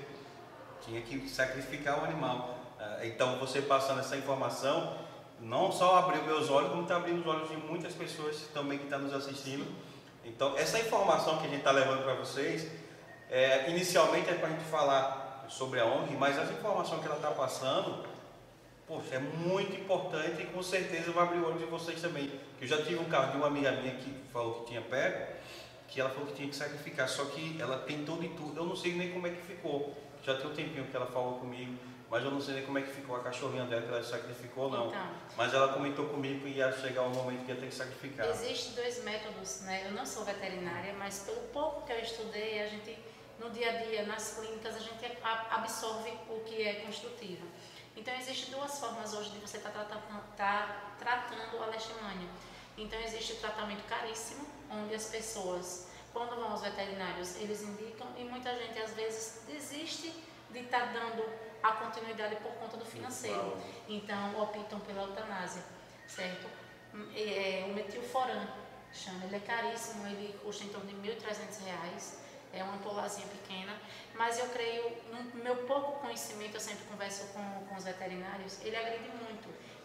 Tinha 0.84 1.00
que 1.00 1.28
sacrificar 1.28 2.02
o 2.02 2.04
animal. 2.04 2.58
É, 2.78 3.06
então 3.06 3.38
você 3.38 3.62
passando 3.62 4.00
essa 4.00 4.16
informação, 4.16 4.98
não 5.40 5.72
só 5.72 5.96
abriu 5.96 6.22
meus 6.24 6.50
olhos, 6.50 6.70
como 6.70 6.82
está 6.82 6.96
abrindo 6.96 7.20
os 7.20 7.26
olhos 7.26 7.48
de 7.48 7.56
muitas 7.56 7.94
pessoas 7.94 8.36
também 8.52 8.76
que 8.76 8.84
estão 8.84 8.98
tá 8.98 9.04
nos 9.04 9.14
assistindo. 9.14 9.64
Então, 10.24 10.56
essa 10.56 10.78
informação 10.78 11.38
que 11.38 11.46
a 11.46 11.48
gente 11.48 11.58
está 11.58 11.70
levando 11.70 12.04
para 12.04 12.14
vocês, 12.14 12.70
é, 13.30 13.70
inicialmente 13.70 14.30
é 14.30 14.34
para 14.34 14.48
a 14.48 14.50
gente 14.50 14.64
falar 14.64 15.46
sobre 15.48 15.80
a 15.80 15.84
ONG, 15.84 16.14
mas 16.16 16.38
essa 16.38 16.52
informação 16.52 17.00
que 17.00 17.06
ela 17.06 17.16
está 17.16 17.30
passando, 17.30 18.04
poxa, 18.86 19.16
é 19.16 19.18
muito 19.18 19.74
importante 19.74 20.42
e 20.42 20.46
com 20.46 20.62
certeza 20.62 21.10
vai 21.12 21.24
abrir 21.24 21.38
o 21.38 21.46
olho 21.46 21.58
de 21.58 21.64
vocês 21.64 22.00
também. 22.00 22.30
Eu 22.60 22.66
já 22.66 22.82
tive 22.82 22.98
um 22.98 23.04
caso 23.04 23.32
de 23.32 23.36
uma 23.36 23.48
amiga 23.48 23.72
minha 23.72 23.94
que 23.94 24.14
falou 24.32 24.60
que 24.60 24.66
tinha 24.66 24.80
pego, 24.80 25.32
que 25.88 26.00
ela 26.00 26.10
falou 26.10 26.28
que 26.28 26.34
tinha 26.34 26.48
que 26.48 26.56
sacrificar, 26.56 27.08
só 27.08 27.24
que 27.26 27.60
ela 27.60 27.78
tentou 27.78 28.16
de 28.18 28.28
tudo, 28.28 28.56
eu 28.56 28.64
não 28.64 28.76
sei 28.76 28.94
nem 28.94 29.12
como 29.12 29.26
é 29.26 29.30
que 29.30 29.42
ficou. 29.42 29.94
Já 30.24 30.36
tem 30.36 30.46
um 30.46 30.54
tempinho 30.54 30.86
que 30.86 30.96
ela 30.96 31.06
falou 31.06 31.40
comigo 31.40 31.76
mas 32.12 32.22
eu 32.24 32.30
não 32.30 32.42
sei 32.42 32.56
nem 32.56 32.66
como 32.66 32.76
é 32.76 32.82
que 32.82 32.92
ficou 32.92 33.16
a 33.16 33.20
cachorrinha 33.20 33.64
dela, 33.64 33.80
que 33.80 33.88
ela 33.88 34.02
sacrificou 34.04 34.64
ou 34.64 34.70
não. 34.70 34.88
Então, 34.88 35.10
mas 35.34 35.54
ela 35.54 35.72
comentou 35.72 36.10
comigo 36.10 36.40
que 36.40 36.50
ia 36.50 36.70
chegar 36.70 37.04
um 37.04 37.08
momento 37.08 37.46
que 37.46 37.52
ia 37.52 37.56
ter 37.56 37.68
que 37.68 37.74
sacrificar. 37.74 38.28
Existem 38.28 38.74
dois 38.74 39.02
métodos, 39.02 39.62
né? 39.62 39.86
Eu 39.86 39.92
não 39.92 40.04
sou 40.04 40.22
veterinária, 40.22 40.92
mas 40.98 41.20
pelo 41.20 41.40
pouco 41.54 41.86
que 41.86 41.92
eu 41.92 42.00
estudei, 42.00 42.60
a 42.60 42.66
gente, 42.66 42.98
no 43.40 43.48
dia 43.48 43.70
a 43.70 43.82
dia, 43.84 44.02
nas 44.04 44.34
clínicas, 44.34 44.76
a 44.76 44.78
gente 44.80 45.18
absorve 45.50 46.12
o 46.28 46.40
que 46.40 46.62
é 46.62 46.74
construtivo. 46.84 47.46
Então, 47.96 48.14
existem 48.14 48.50
duas 48.50 48.78
formas 48.78 49.14
hoje 49.14 49.30
de 49.30 49.38
você 49.38 49.56
estar 49.56 49.70
tá 49.70 49.82
tratando, 49.82 50.22
tá 50.36 50.94
tratando 50.98 51.62
a 51.62 51.66
leishmania. 51.68 52.28
Então, 52.76 53.00
existe 53.00 53.32
o 53.32 53.36
tratamento 53.36 53.84
caríssimo, 53.88 54.46
onde 54.70 54.94
as 54.94 55.06
pessoas, 55.06 55.88
quando 56.12 56.36
vão 56.36 56.52
aos 56.52 56.60
veterinários, 56.60 57.36
eles 57.36 57.62
indicam, 57.62 58.06
e 58.18 58.24
muita 58.24 58.54
gente, 58.54 58.78
às 58.78 58.92
vezes, 58.92 59.44
desiste 59.46 60.12
de 60.50 60.58
estar 60.58 60.88
tá 60.88 60.92
dando 60.92 61.51
a 61.62 61.72
continuidade 61.72 62.36
por 62.36 62.52
conta 62.52 62.76
do 62.76 62.84
financeiro. 62.84 63.56
Então, 63.88 64.40
optam 64.40 64.80
pela 64.80 65.02
eutanásia, 65.02 65.62
certo? 66.06 66.48
É, 67.14 67.64
o 67.68 67.72
metilforan, 67.72 68.46
chama, 68.92 69.24
ele 69.24 69.36
é 69.36 69.40
caríssimo, 69.40 70.06
ele 70.06 70.38
custa 70.42 70.64
em 70.64 70.68
torno 70.68 70.86
de 70.86 71.08
R$ 71.08 71.16
1.300, 71.16 72.22
é 72.52 72.62
uma 72.62 72.74
ampulazinha 72.74 73.26
pequena, 73.28 73.74
mas 74.14 74.38
eu 74.38 74.46
creio, 74.48 74.94
no 75.34 75.42
meu 75.42 75.56
pouco 75.64 76.00
conhecimento, 76.00 76.54
eu 76.54 76.60
sempre 76.60 76.84
converso 76.84 77.26
com, 77.32 77.66
com 77.66 77.76
os 77.76 77.84
veterinários, 77.84 78.60
ele 78.62 78.76
agride 78.76 79.08
muito. 79.08 79.41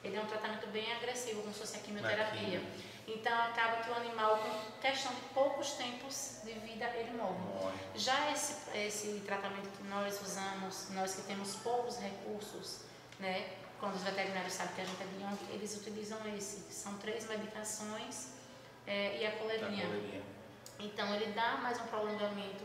Ele 0.08 0.16
é 0.16 0.22
um 0.22 0.26
tratamento 0.26 0.66
bem 0.68 0.92
agressivo, 0.94 1.42
como 1.42 1.54
se 1.54 1.60
fosse 1.60 1.78
a 1.78 1.80
quimioterapia. 1.82 2.62
Então 3.08 3.34
acaba 3.42 3.78
que 3.84 3.90
o 3.90 3.94
animal, 3.94 4.38
com 4.38 4.82
questão 4.82 5.14
de 5.14 5.22
poucos 5.34 5.72
tempos 5.74 6.40
de 6.44 6.54
vida, 6.54 6.86
ele 6.96 7.12
morre. 7.12 7.40
morre. 7.40 7.78
Já 7.96 8.32
esse, 8.32 8.56
esse 8.78 9.22
tratamento 9.26 9.70
que 9.70 9.84
nós 9.84 10.22
usamos, 10.22 10.90
nós 10.92 11.16
que 11.16 11.22
temos 11.24 11.56
poucos 11.56 11.98
recursos, 12.00 12.82
né, 13.20 13.50
quando 13.80 13.96
os 13.96 14.04
veterinários 14.04 14.54
sabem 14.54 14.76
que 14.76 14.82
a 14.82 14.86
gente 14.86 15.02
é 15.02 15.06
de 15.06 15.24
ONG, 15.24 15.54
eles 15.54 15.78
utilizam 15.78 16.18
esse. 16.36 16.74
São 16.74 16.98
três 16.98 17.28
medicações 17.28 18.30
é, 18.86 19.22
e 19.22 19.26
a 19.26 19.32
coleirinha. 19.34 19.86
Então 20.80 21.14
ele 21.16 21.32
dá 21.34 21.58
mais 21.58 21.80
um 21.80 21.88
prolongamento. 21.88 22.64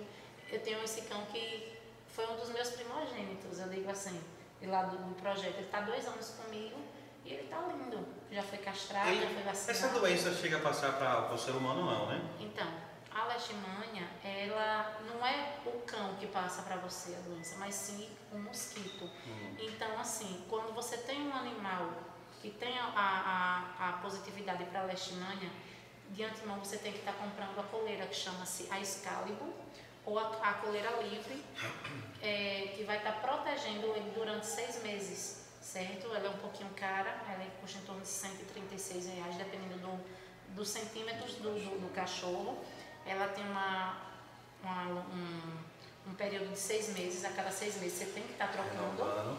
Eu 0.50 0.60
tenho 0.60 0.82
esse 0.82 1.02
cão 1.02 1.24
que 1.26 1.78
foi 2.08 2.26
um 2.26 2.36
dos 2.36 2.50
meus 2.50 2.70
primogênitos, 2.70 3.58
eu 3.58 3.68
digo 3.68 3.90
assim, 3.90 4.20
lá 4.62 4.82
do, 4.84 4.96
do 4.96 5.14
projeto. 5.16 5.54
Ele 5.54 5.66
está 5.66 5.80
dois 5.80 6.06
anos 6.06 6.30
comigo 6.30 6.78
e 7.24 7.32
ele 7.32 7.42
está 7.42 7.58
lindo. 7.60 8.06
Já 8.30 8.42
foi 8.42 8.58
castrado, 8.58 9.14
já 9.14 9.28
foi 9.28 9.42
vacinado. 9.42 9.70
Essa 9.70 9.88
doença 9.88 10.34
chega 10.34 10.56
a 10.56 10.60
passar 10.60 10.92
para 10.98 11.32
o 11.32 11.38
ser 11.38 11.52
humano, 11.52 11.84
não, 11.84 12.06
né? 12.06 12.20
Então, 12.40 12.66
a 13.14 13.26
leishmania, 13.26 14.08
ela 14.24 15.00
não 15.06 15.24
é 15.26 15.58
o 15.66 15.80
cão 15.80 16.14
que 16.18 16.26
passa 16.26 16.62
para 16.62 16.76
você 16.76 17.14
a 17.14 17.20
doença, 17.20 17.56
mas 17.58 17.74
sim 17.74 18.08
o 18.32 18.38
mosquito. 18.38 19.04
Uhum. 19.04 19.56
Então, 19.60 19.98
assim, 20.00 20.44
quando 20.48 20.74
você 20.74 20.96
tem 20.96 21.20
um 21.28 21.34
animal 21.34 21.90
que 22.40 22.50
tem 22.50 22.76
a, 22.78 23.66
a, 23.78 23.88
a 23.88 23.92
positividade 23.98 24.64
para 24.64 24.80
a 24.80 24.84
leishmania, 24.84 25.50
de 26.10 26.24
antemão 26.24 26.58
você 26.58 26.78
tem 26.78 26.92
que 26.92 26.98
estar 26.98 27.12
tá 27.12 27.18
comprando 27.18 27.58
a 27.58 27.62
coleira 27.64 28.06
que 28.06 28.16
chama-se 28.16 28.66
a 28.70 28.80
Excalibur 28.80 29.52
ou 30.04 30.18
a, 30.18 30.28
a 30.42 30.54
coleira 30.54 30.90
livre, 31.02 31.44
é, 32.20 32.72
que 32.76 32.84
vai 32.84 32.98
estar 32.98 33.12
tá 33.12 33.20
protegendo 33.20 33.86
ele 33.94 34.10
durante 34.14 34.46
seis 34.46 34.82
meses 34.82 35.41
certo? 35.62 36.08
Ela 36.08 36.26
é 36.26 36.30
um 36.30 36.38
pouquinho 36.38 36.70
cara, 36.70 37.08
ela 37.28 37.46
custa 37.60 37.78
em 37.78 37.82
torno 37.82 38.02
de 38.02 38.08
136 38.08 39.06
reais, 39.06 39.36
dependendo 39.36 39.78
do, 39.78 40.00
dos 40.54 40.68
centímetros 40.68 41.36
do, 41.36 41.54
do, 41.54 41.80
do 41.80 41.94
cachorro. 41.94 42.62
Ela 43.06 43.28
tem 43.28 43.44
uma, 43.44 43.96
uma 44.62 44.86
um, 44.86 46.10
um, 46.10 46.14
período 46.14 46.50
de 46.50 46.58
seis 46.58 46.92
meses, 46.92 47.24
a 47.24 47.30
cada 47.30 47.50
seis 47.50 47.80
meses 47.80 47.98
você 47.98 48.06
tem 48.06 48.24
que 48.24 48.32
estar 48.32 48.48
tá 48.48 48.52
trocando. 48.52 49.38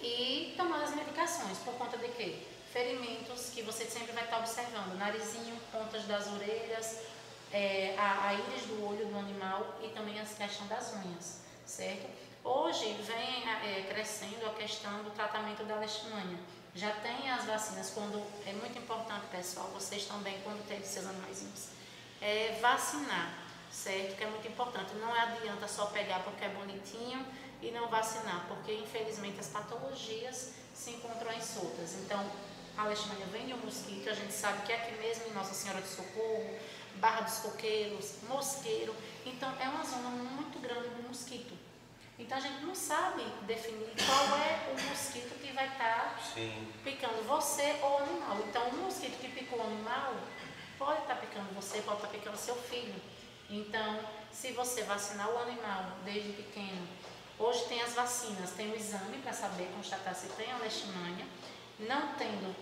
E 0.00 0.54
tomar 0.56 0.82
as 0.82 0.94
medicações, 0.94 1.58
por 1.58 1.74
conta 1.74 1.96
de 1.96 2.08
quê? 2.08 2.42
Ferimentos 2.72 3.50
que 3.50 3.62
você 3.62 3.84
sempre 3.84 4.12
vai 4.12 4.24
estar 4.24 4.36
tá 4.36 4.42
observando, 4.42 4.96
narizinho, 4.98 5.56
pontas 5.70 6.04
das 6.04 6.26
orelhas, 6.26 7.00
é, 7.52 7.94
a, 7.98 8.28
a 8.28 8.34
íris 8.34 8.62
do 8.66 8.84
olho 8.84 9.06
do 9.06 9.18
animal 9.18 9.78
e 9.82 9.88
também 9.88 10.18
a 10.18 10.24
questão 10.24 10.66
das 10.66 10.94
unhas, 10.94 11.42
certo? 11.66 12.08
Hoje 12.44 12.92
vem 12.94 13.48
é, 13.48 13.86
crescendo 13.88 14.44
a 14.46 14.50
questão 14.54 15.04
do 15.04 15.10
tratamento 15.10 15.62
da 15.62 15.76
leishmania. 15.76 16.40
Já 16.74 16.90
tem 16.90 17.30
as 17.30 17.44
vacinas, 17.44 17.90
quando 17.90 18.20
é 18.44 18.52
muito 18.54 18.76
importante, 18.76 19.26
pessoal, 19.30 19.68
vocês 19.68 20.06
também, 20.06 20.40
quando 20.42 20.66
tem 20.66 20.82
seus 20.82 21.06
animaizinhos, 21.06 21.68
é 22.20 22.58
vacinar, 22.60 23.32
certo? 23.70 24.16
Que 24.16 24.24
é 24.24 24.26
muito 24.26 24.48
importante. 24.48 24.92
Não 24.96 25.14
adianta 25.14 25.68
só 25.68 25.86
pegar 25.86 26.24
porque 26.24 26.44
é 26.44 26.48
bonitinho 26.48 27.24
e 27.60 27.70
não 27.70 27.88
vacinar, 27.88 28.44
porque 28.48 28.74
infelizmente 28.74 29.38
as 29.38 29.46
patologias 29.46 30.54
se 30.74 30.90
encontram 30.90 31.32
em 31.32 31.40
soltas. 31.40 31.94
Então, 31.94 32.28
a 32.76 32.86
leishmania 32.88 33.26
vem 33.26 33.46
de 33.46 33.54
um 33.54 33.58
mosquito, 33.58 34.10
a 34.10 34.14
gente 34.14 34.32
sabe 34.32 34.66
que 34.66 34.72
é 34.72 34.82
aqui 34.82 34.98
mesmo 34.98 35.28
em 35.28 35.32
Nossa 35.32 35.54
Senhora 35.54 35.80
de 35.80 35.88
Socorro, 35.88 36.58
Barra 36.96 37.20
dos 37.20 37.38
Coqueiros, 37.38 38.16
Mosqueiro. 38.28 38.92
Então, 39.24 39.48
é 39.60 39.68
uma 39.68 39.84
zona 39.84 40.08
muito 40.08 40.58
grande 40.58 40.88
do 40.88 41.06
mosquito. 41.06 41.61
Então 42.22 42.38
a 42.38 42.40
gente 42.40 42.64
não 42.64 42.74
sabe 42.74 43.24
definir 43.42 43.92
qual 44.06 44.38
é 44.38 44.72
o 44.72 44.88
mosquito 44.88 45.36
que 45.40 45.52
vai 45.52 45.66
estar 45.66 46.14
tá 46.14 46.20
picando 46.84 47.20
você 47.24 47.76
ou 47.82 47.94
o 47.94 47.98
animal. 47.98 48.38
Então 48.48 48.68
o 48.68 48.76
mosquito 48.76 49.18
que 49.20 49.28
picou 49.28 49.58
o 49.58 49.62
animal 49.62 50.14
pode 50.78 51.00
estar 51.00 51.16
tá 51.16 51.20
picando 51.20 51.52
você, 51.52 51.82
pode 51.82 51.96
estar 51.96 52.08
tá 52.08 52.14
picando 52.14 52.36
seu 52.36 52.54
filho. 52.54 52.94
Então, 53.50 54.00
se 54.30 54.52
você 54.52 54.84
vacinar 54.84 55.28
o 55.30 55.38
animal 55.38 55.98
desde 56.04 56.32
pequeno, 56.32 56.88
hoje 57.38 57.64
tem 57.64 57.82
as 57.82 57.92
vacinas, 57.92 58.52
tem 58.52 58.70
o 58.70 58.76
exame 58.76 59.18
para 59.18 59.32
saber, 59.32 59.68
constatar 59.74 60.14
se 60.14 60.28
tem 60.28 60.50
a 60.52 60.58
leishmania. 60.58 61.26
Não 61.80 62.14
tendo, 62.14 62.54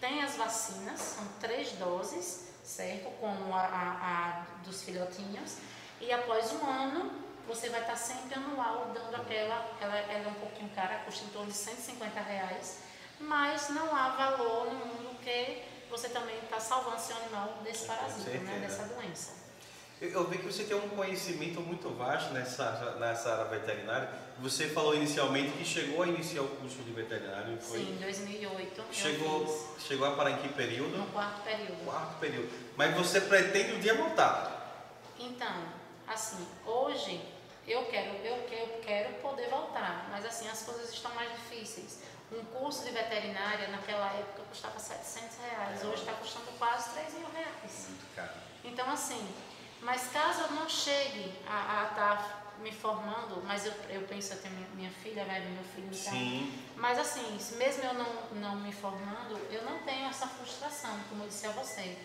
tem 0.00 0.22
as 0.22 0.36
vacinas, 0.36 1.00
são 1.00 1.26
três 1.40 1.72
doses, 1.72 2.54
certo? 2.62 3.10
Como 3.18 3.52
a, 3.52 3.62
a, 3.62 3.90
a 4.00 4.40
dos 4.64 4.84
filhotinhos. 4.84 5.56
E 6.00 6.12
após 6.12 6.52
um 6.52 6.64
ano, 6.64 7.27
você 7.68 7.70
vai 7.70 7.80
estar 7.82 7.96
sempre 7.96 8.34
anual 8.34 8.90
dando 8.94 9.14
aquela, 9.14 9.76
ela, 9.78 9.96
ela 9.96 10.24
é 10.24 10.28
um 10.28 10.40
pouquinho 10.40 10.70
cara, 10.70 11.00
custa 11.04 11.26
em 11.26 11.28
torno 11.28 11.48
de 11.48 11.56
150 11.56 12.20
reais, 12.20 12.78
mas 13.20 13.68
não 13.68 13.94
há 13.94 14.08
valor 14.08 14.72
no 14.72 14.86
mundo 14.86 15.18
que 15.22 15.62
você 15.90 16.08
também 16.08 16.38
está 16.38 16.58
salvando 16.58 16.98
seu 16.98 17.16
animal 17.16 17.58
desse 17.62 17.86
parasita, 17.86 18.30
né, 18.30 18.60
dessa 18.60 18.84
doença. 18.84 19.36
Eu, 20.00 20.10
eu 20.10 20.26
vi 20.28 20.38
que 20.38 20.46
você 20.46 20.64
tem 20.64 20.76
um 20.76 20.88
conhecimento 20.88 21.60
muito 21.60 21.90
vasto 21.90 22.32
nessa, 22.32 22.96
nessa 22.98 23.32
área 23.32 23.44
veterinária. 23.46 24.08
Você 24.38 24.68
falou 24.68 24.94
inicialmente 24.94 25.50
que 25.58 25.64
chegou 25.64 26.02
a 26.02 26.06
iniciar 26.06 26.42
o 26.42 26.48
curso 26.48 26.78
de 26.82 26.92
veterinário. 26.92 27.60
Foi? 27.60 27.80
Sim, 27.80 27.96
em 27.96 27.96
2008. 27.96 28.84
Chegou, 28.92 29.76
chegou 29.78 30.06
a 30.06 30.12
parar 30.12 30.30
em 30.30 30.36
que 30.38 30.48
período? 30.50 30.96
No 30.96 31.06
quarto 31.08 31.42
período. 31.42 31.84
Quarto 31.84 32.18
período. 32.20 32.48
Mas 32.76 32.96
você 32.96 33.20
pretende 33.20 33.74
um 33.74 33.80
dia 33.80 33.94
voltar? 33.94 35.02
Então, 35.18 35.64
assim, 36.06 36.46
hoje 36.64 37.20
eu 37.68 37.84
quero, 37.86 38.10
eu 38.24 38.46
quero, 38.48 38.62
eu 38.62 38.80
quero 38.80 39.14
poder 39.14 39.48
voltar, 39.48 40.08
mas 40.10 40.24
assim 40.24 40.48
as 40.48 40.62
coisas 40.62 40.92
estão 40.92 41.14
mais 41.14 41.30
difíceis. 41.32 42.00
Um 42.32 42.44
curso 42.44 42.84
de 42.84 42.90
veterinária 42.90 43.68
naquela 43.68 44.06
época 44.12 44.42
custava 44.48 44.78
700 44.78 45.38
reais, 45.38 45.84
hoje 45.84 46.00
está 46.00 46.12
custando 46.12 46.46
quase 46.58 46.90
3 46.90 47.14
mil 47.14 47.28
reais. 47.30 47.86
Muito 47.88 48.14
caro. 48.14 48.32
Então 48.64 48.90
assim, 48.90 49.34
mas 49.80 50.08
caso 50.08 50.42
eu 50.42 50.50
não 50.52 50.68
chegue 50.68 51.32
a 51.46 51.88
estar 51.90 52.16
tá 52.16 52.48
me 52.60 52.72
formando, 52.72 53.42
mas 53.44 53.66
eu, 53.66 53.72
eu 53.88 54.02
penso 54.02 54.32
até 54.32 54.48
minha, 54.48 54.68
minha 54.74 54.90
filha 54.90 55.24
vai 55.24 55.40
ver 55.40 55.50
meu 55.50 55.64
filho 55.64 55.86
então. 55.86 56.12
Sim. 56.12 56.66
Mas 56.76 56.98
assim, 56.98 57.38
mesmo 57.56 57.84
eu 57.84 57.94
não, 57.94 58.22
não 58.32 58.56
me 58.56 58.72
formando, 58.72 59.38
eu 59.50 59.62
não 59.62 59.78
tenho 59.80 60.08
essa 60.08 60.26
frustração, 60.26 60.98
como 61.08 61.24
eu 61.24 61.28
disse 61.28 61.46
a 61.46 61.50
você. 61.50 61.96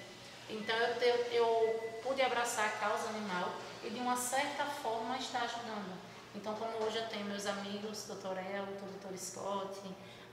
Então 0.50 0.76
eu, 0.76 1.16
eu, 1.32 2.00
pude 2.04 2.22
abraçar 2.22 2.66
a 2.66 2.72
causa 2.72 3.10
animal 3.10 3.50
e 3.84 3.90
de 3.90 4.00
uma 4.00 4.16
certa 4.16 4.66
forma 4.66 5.18
está 5.18 5.40
ajudando. 5.40 5.98
Então, 6.36 6.54
como 6.56 6.84
hoje 6.84 6.98
eu 6.98 7.08
tenho 7.08 7.26
meus 7.26 7.46
amigos, 7.46 8.06
doutor 8.08 8.38
Elton, 8.38 8.86
doutor 9.00 9.18
Scott, 9.18 9.80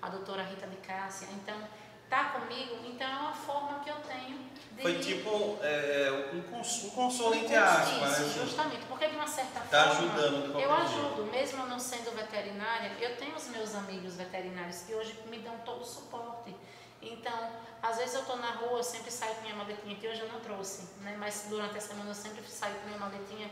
a 0.01 0.09
doutora 0.09 0.43
Rita 0.43 0.67
de 0.67 0.77
Cássia, 0.77 1.29
então 1.33 1.57
está 2.05 2.25
comigo, 2.31 2.77
então 2.85 3.07
é 3.07 3.21
uma 3.21 3.33
forma 3.33 3.81
que 3.81 3.91
eu 3.91 3.97
tenho 3.97 4.39
de. 4.73 4.83
Foi 4.83 4.99
tipo 4.99 5.59
é, 5.63 6.33
um, 6.33 6.43
cons 6.43 6.85
um 6.85 6.91
consolo 6.91 7.35
entre 7.37 7.55
aspas. 7.55 7.89
Isso, 7.89 8.01
né? 8.01 8.07
Assim. 8.07 8.41
justamente, 8.41 8.87
porque 8.87 9.07
de 9.07 9.15
uma 9.15 9.27
certa 9.27 9.61
tá 9.61 9.91
forma. 9.91 10.15
ajudando 10.15 10.59
Eu 10.59 10.73
ajudo, 10.73 11.31
mesmo 11.31 11.67
não 11.67 11.79
sendo 11.79 12.11
veterinária, 12.17 12.93
eu 13.01 13.17
tenho 13.17 13.37
os 13.37 13.47
meus 13.49 13.75
amigos 13.77 14.17
veterinários 14.17 14.83
que 14.83 14.95
hoje 14.95 15.15
me 15.31 15.39
dão 15.39 15.57
todo 15.59 15.83
o 15.83 15.87
suporte. 15.87 16.55
Então, 17.03 17.51
às 17.83 17.97
vezes 17.97 18.15
eu 18.15 18.21
estou 18.21 18.37
na 18.37 18.51
rua, 18.51 18.79
eu 18.79 18.83
sempre 18.83 19.11
saio 19.11 19.35
com 19.37 19.43
minha 19.43 19.55
maletinha, 19.55 19.97
que 19.97 20.07
hoje 20.07 20.21
eu 20.21 20.29
não 20.29 20.41
trouxe, 20.41 20.83
né? 21.01 21.17
mas 21.19 21.47
durante 21.49 21.77
a 21.77 21.81
semana 21.81 22.11
eu 22.11 22.15
sempre 22.15 22.43
saio 22.47 22.75
com 22.77 22.87
minha 22.87 22.99
maletinha. 22.99 23.51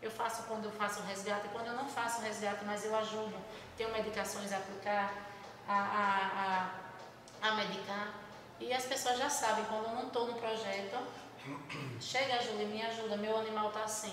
Eu 0.00 0.10
faço 0.10 0.44
quando 0.44 0.64
eu 0.64 0.72
faço 0.72 1.00
o 1.00 1.02
resgate, 1.02 1.48
quando 1.48 1.66
eu 1.66 1.74
não 1.74 1.88
faço 1.88 2.20
o 2.20 2.22
resgate, 2.22 2.64
mas 2.64 2.84
eu 2.84 2.96
ajudo. 2.96 3.34
Tenho 3.76 3.92
medicações 3.92 4.52
a 4.52 4.58
aplicar, 4.58 5.12
a, 5.66 5.74
a, 5.74 6.70
a, 7.42 7.48
a 7.48 7.54
medicar. 7.56 8.14
E 8.60 8.72
as 8.72 8.84
pessoas 8.84 9.18
já 9.18 9.28
sabem, 9.28 9.64
quando 9.64 9.86
eu 9.86 9.94
não 9.94 10.06
estou 10.06 10.26
no 10.26 10.34
projeto, 10.34 10.96
chega 12.00 12.36
a 12.36 12.38
Júlia, 12.38 12.66
me 12.68 12.80
ajuda, 12.82 13.16
meu 13.16 13.36
animal 13.38 13.68
está 13.68 13.84
assim. 13.84 14.12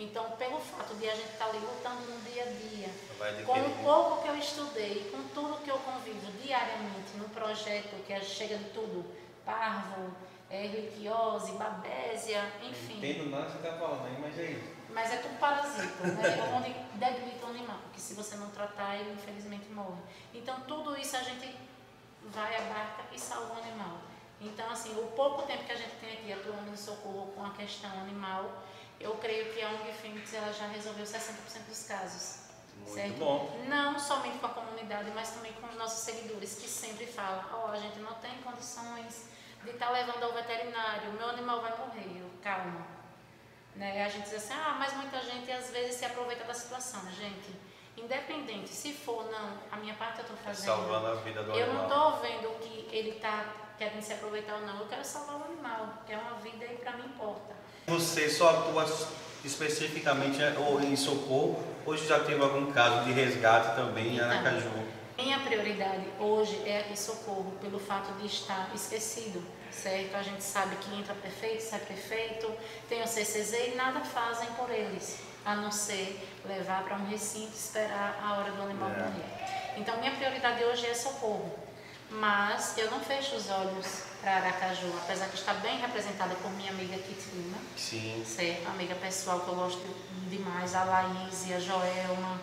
Então, 0.00 0.30
pelo 0.38 0.58
fato 0.58 0.94
de 0.94 1.06
a 1.06 1.14
gente 1.14 1.28
estar 1.28 1.44
tá 1.44 1.50
ali 1.50 1.58
lutando 1.58 2.00
no 2.10 2.20
dia 2.22 2.42
a 2.42 2.46
dia, 2.46 2.88
com 3.44 3.52
o 3.52 3.84
pouco 3.84 4.22
que 4.22 4.28
eu 4.28 4.36
estudei, 4.38 5.10
com 5.12 5.22
tudo 5.34 5.62
que 5.62 5.70
eu 5.70 5.76
convivo 5.76 6.32
diariamente 6.42 7.18
no 7.18 7.28
projeto, 7.28 8.02
que 8.06 8.18
chega 8.24 8.56
de 8.56 8.70
tudo, 8.70 9.04
parvo, 9.44 10.10
é, 10.48 10.62
reliquiose, 10.62 11.52
babésia, 11.52 12.42
enfim. 12.62 12.94
Não 12.94 13.08
entendo 13.10 13.30
nada 13.30 13.44
que 13.44 13.52
você 13.52 13.58
está 13.58 13.78
falando 13.78 14.06
aí, 14.06 14.18
mas 14.18 14.38
é 14.38 14.44
isso. 14.52 14.70
Mas 14.88 15.12
é 15.12 15.16
tudo 15.18 15.38
parasita, 15.38 16.06
né? 16.06 16.22
É 16.48 16.54
onde 16.54 16.72
debilita 16.94 17.44
o 17.44 17.50
animal, 17.50 17.78
porque 17.84 18.00
se 18.00 18.14
você 18.14 18.36
não 18.36 18.48
tratar, 18.48 18.96
ele 18.96 19.12
infelizmente 19.12 19.68
morre. 19.68 20.00
Então, 20.32 20.60
tudo 20.62 20.98
isso 20.98 21.14
a 21.14 21.22
gente 21.22 21.54
vai, 22.24 22.56
abarca 22.56 23.04
e 23.12 23.20
salva 23.20 23.52
o 23.54 23.58
animal. 23.58 23.98
Então, 24.40 24.70
assim, 24.70 24.98
o 24.98 25.08
pouco 25.08 25.42
tempo 25.42 25.64
que 25.64 25.72
a 25.72 25.76
gente 25.76 25.94
tem 26.00 26.14
aqui 26.14 26.32
atuando 26.32 26.70
no 26.70 26.76
socorro 26.76 27.32
com 27.36 27.44
a 27.44 27.50
questão 27.50 27.90
animal, 28.00 28.62
eu 29.00 29.16
creio 29.16 29.52
que 29.52 29.62
a 29.62 29.70
ONG 29.70 29.92
Fênix 29.92 30.34
ela 30.34 30.52
já 30.52 30.66
resolveu 30.66 31.04
60% 31.04 31.68
dos 31.68 31.86
casos. 31.86 32.50
Muito 32.76 32.94
certo? 32.94 33.18
bom. 33.18 33.64
Não 33.66 33.98
somente 33.98 34.38
com 34.38 34.46
a 34.46 34.50
comunidade, 34.50 35.10
mas 35.14 35.30
também 35.30 35.52
com 35.54 35.66
os 35.66 35.76
nossos 35.76 36.00
seguidores, 36.00 36.56
que 36.56 36.68
sempre 36.68 37.06
falam, 37.06 37.44
ó, 37.52 37.66
oh, 37.68 37.72
a 37.72 37.76
gente 37.76 37.98
não 37.98 38.14
tem 38.14 38.36
condições 38.42 39.28
de 39.64 39.70
estar 39.70 39.86
tá 39.86 39.92
levando 39.92 40.22
ao 40.22 40.32
veterinário, 40.32 41.10
o 41.10 41.12
meu 41.14 41.28
animal 41.30 41.60
vai 41.60 41.76
morrer, 41.78 42.22
calma. 42.42 42.86
Né? 43.74 44.04
A 44.04 44.08
gente 44.08 44.24
diz 44.24 44.34
assim, 44.34 44.54
ah, 44.54 44.76
mas 44.78 44.92
muita 44.94 45.20
gente 45.20 45.50
às 45.50 45.70
vezes 45.70 45.96
se 45.96 46.04
aproveita 46.04 46.44
da 46.44 46.54
situação. 46.54 47.00
Gente, 47.12 47.54
independente, 47.96 48.68
se 48.68 48.92
for 48.92 49.30
não, 49.30 49.58
a 49.70 49.76
minha 49.76 49.94
parte 49.94 50.18
eu 50.18 50.22
estou 50.22 50.36
fazendo. 50.38 50.66
Salvando 50.66 51.06
a 51.06 51.14
vida 51.16 51.42
do 51.42 51.52
eu 51.52 51.64
animal. 51.64 51.82
Eu 51.82 51.88
não 51.88 52.10
estou 52.10 52.22
vendo 52.22 52.58
que 52.60 52.88
ele 52.94 53.10
está 53.10 53.54
querendo 53.78 54.02
se 54.02 54.12
aproveitar 54.12 54.56
ou 54.56 54.60
não, 54.62 54.80
eu 54.80 54.88
quero 54.88 55.04
salvar 55.04 55.40
o 55.40 55.44
animal, 55.44 56.02
que 56.06 56.12
é 56.12 56.18
uma 56.18 56.34
vida 56.34 56.64
e 56.66 56.76
para 56.76 56.92
mim 56.92 57.06
importa. 57.06 57.59
Você 57.90 58.30
só 58.30 58.50
atua 58.50 58.86
especificamente 59.44 60.38
ou 60.58 60.80
em 60.80 60.94
socorro, 60.94 61.60
hoje 61.84 62.06
já 62.06 62.20
teve 62.20 62.40
algum 62.40 62.70
caso 62.70 63.04
de 63.04 63.10
resgate 63.10 63.74
também 63.74 64.14
então, 64.14 64.28
em 64.28 64.30
Aracaju? 64.30 64.70
Minha 65.18 65.40
prioridade 65.40 66.04
hoje 66.20 66.62
é 66.64 66.82
aqui 66.82 66.96
socorro, 66.96 67.52
pelo 67.60 67.80
fato 67.80 68.12
de 68.20 68.26
estar 68.26 68.70
esquecido, 68.72 69.42
certo? 69.72 70.14
A 70.14 70.22
gente 70.22 70.40
sabe 70.40 70.76
que 70.76 70.94
entra 70.94 71.12
prefeito, 71.14 71.62
sai 71.62 71.80
prefeito, 71.80 72.48
tem 72.88 73.02
o 73.02 73.08
CCZ 73.08 73.72
e 73.72 73.74
nada 73.74 73.98
fazem 74.02 74.46
por 74.50 74.70
eles, 74.70 75.18
a 75.44 75.56
não 75.56 75.72
ser 75.72 76.24
levar 76.46 76.84
para 76.84 76.96
um 76.96 77.08
recinto 77.08 77.50
e 77.52 77.58
esperar 77.58 78.20
a 78.22 78.38
hora 78.38 78.52
do 78.52 78.62
animal 78.62 78.88
é. 78.88 78.98
morrer. 79.02 79.76
Então, 79.76 79.98
minha 79.98 80.12
prioridade 80.12 80.62
hoje 80.62 80.86
é 80.86 80.94
socorro, 80.94 81.52
mas 82.10 82.76
eu 82.76 82.90
não 82.90 83.00
fecho 83.00 83.36
os 83.36 83.48
olhos 83.48 84.02
para 84.20 84.36
Aracaju, 84.36 84.92
apesar 85.02 85.26
de 85.28 85.36
estar 85.36 85.54
bem 85.54 85.78
representada 85.78 86.34
por 86.36 86.50
minha 86.52 86.70
amiga 86.70 86.96
Kit 86.98 87.24
Lima. 87.32 87.58
Sim. 87.76 88.22
Ser 88.26 88.62
amiga 88.66 88.94
pessoal 88.96 89.40
que 89.40 89.48
eu 89.48 89.54
gosto 89.54 89.96
demais, 90.28 90.74
a 90.74 90.84
Laís, 90.84 91.50
a 91.52 91.58
Joelma. 91.58 92.40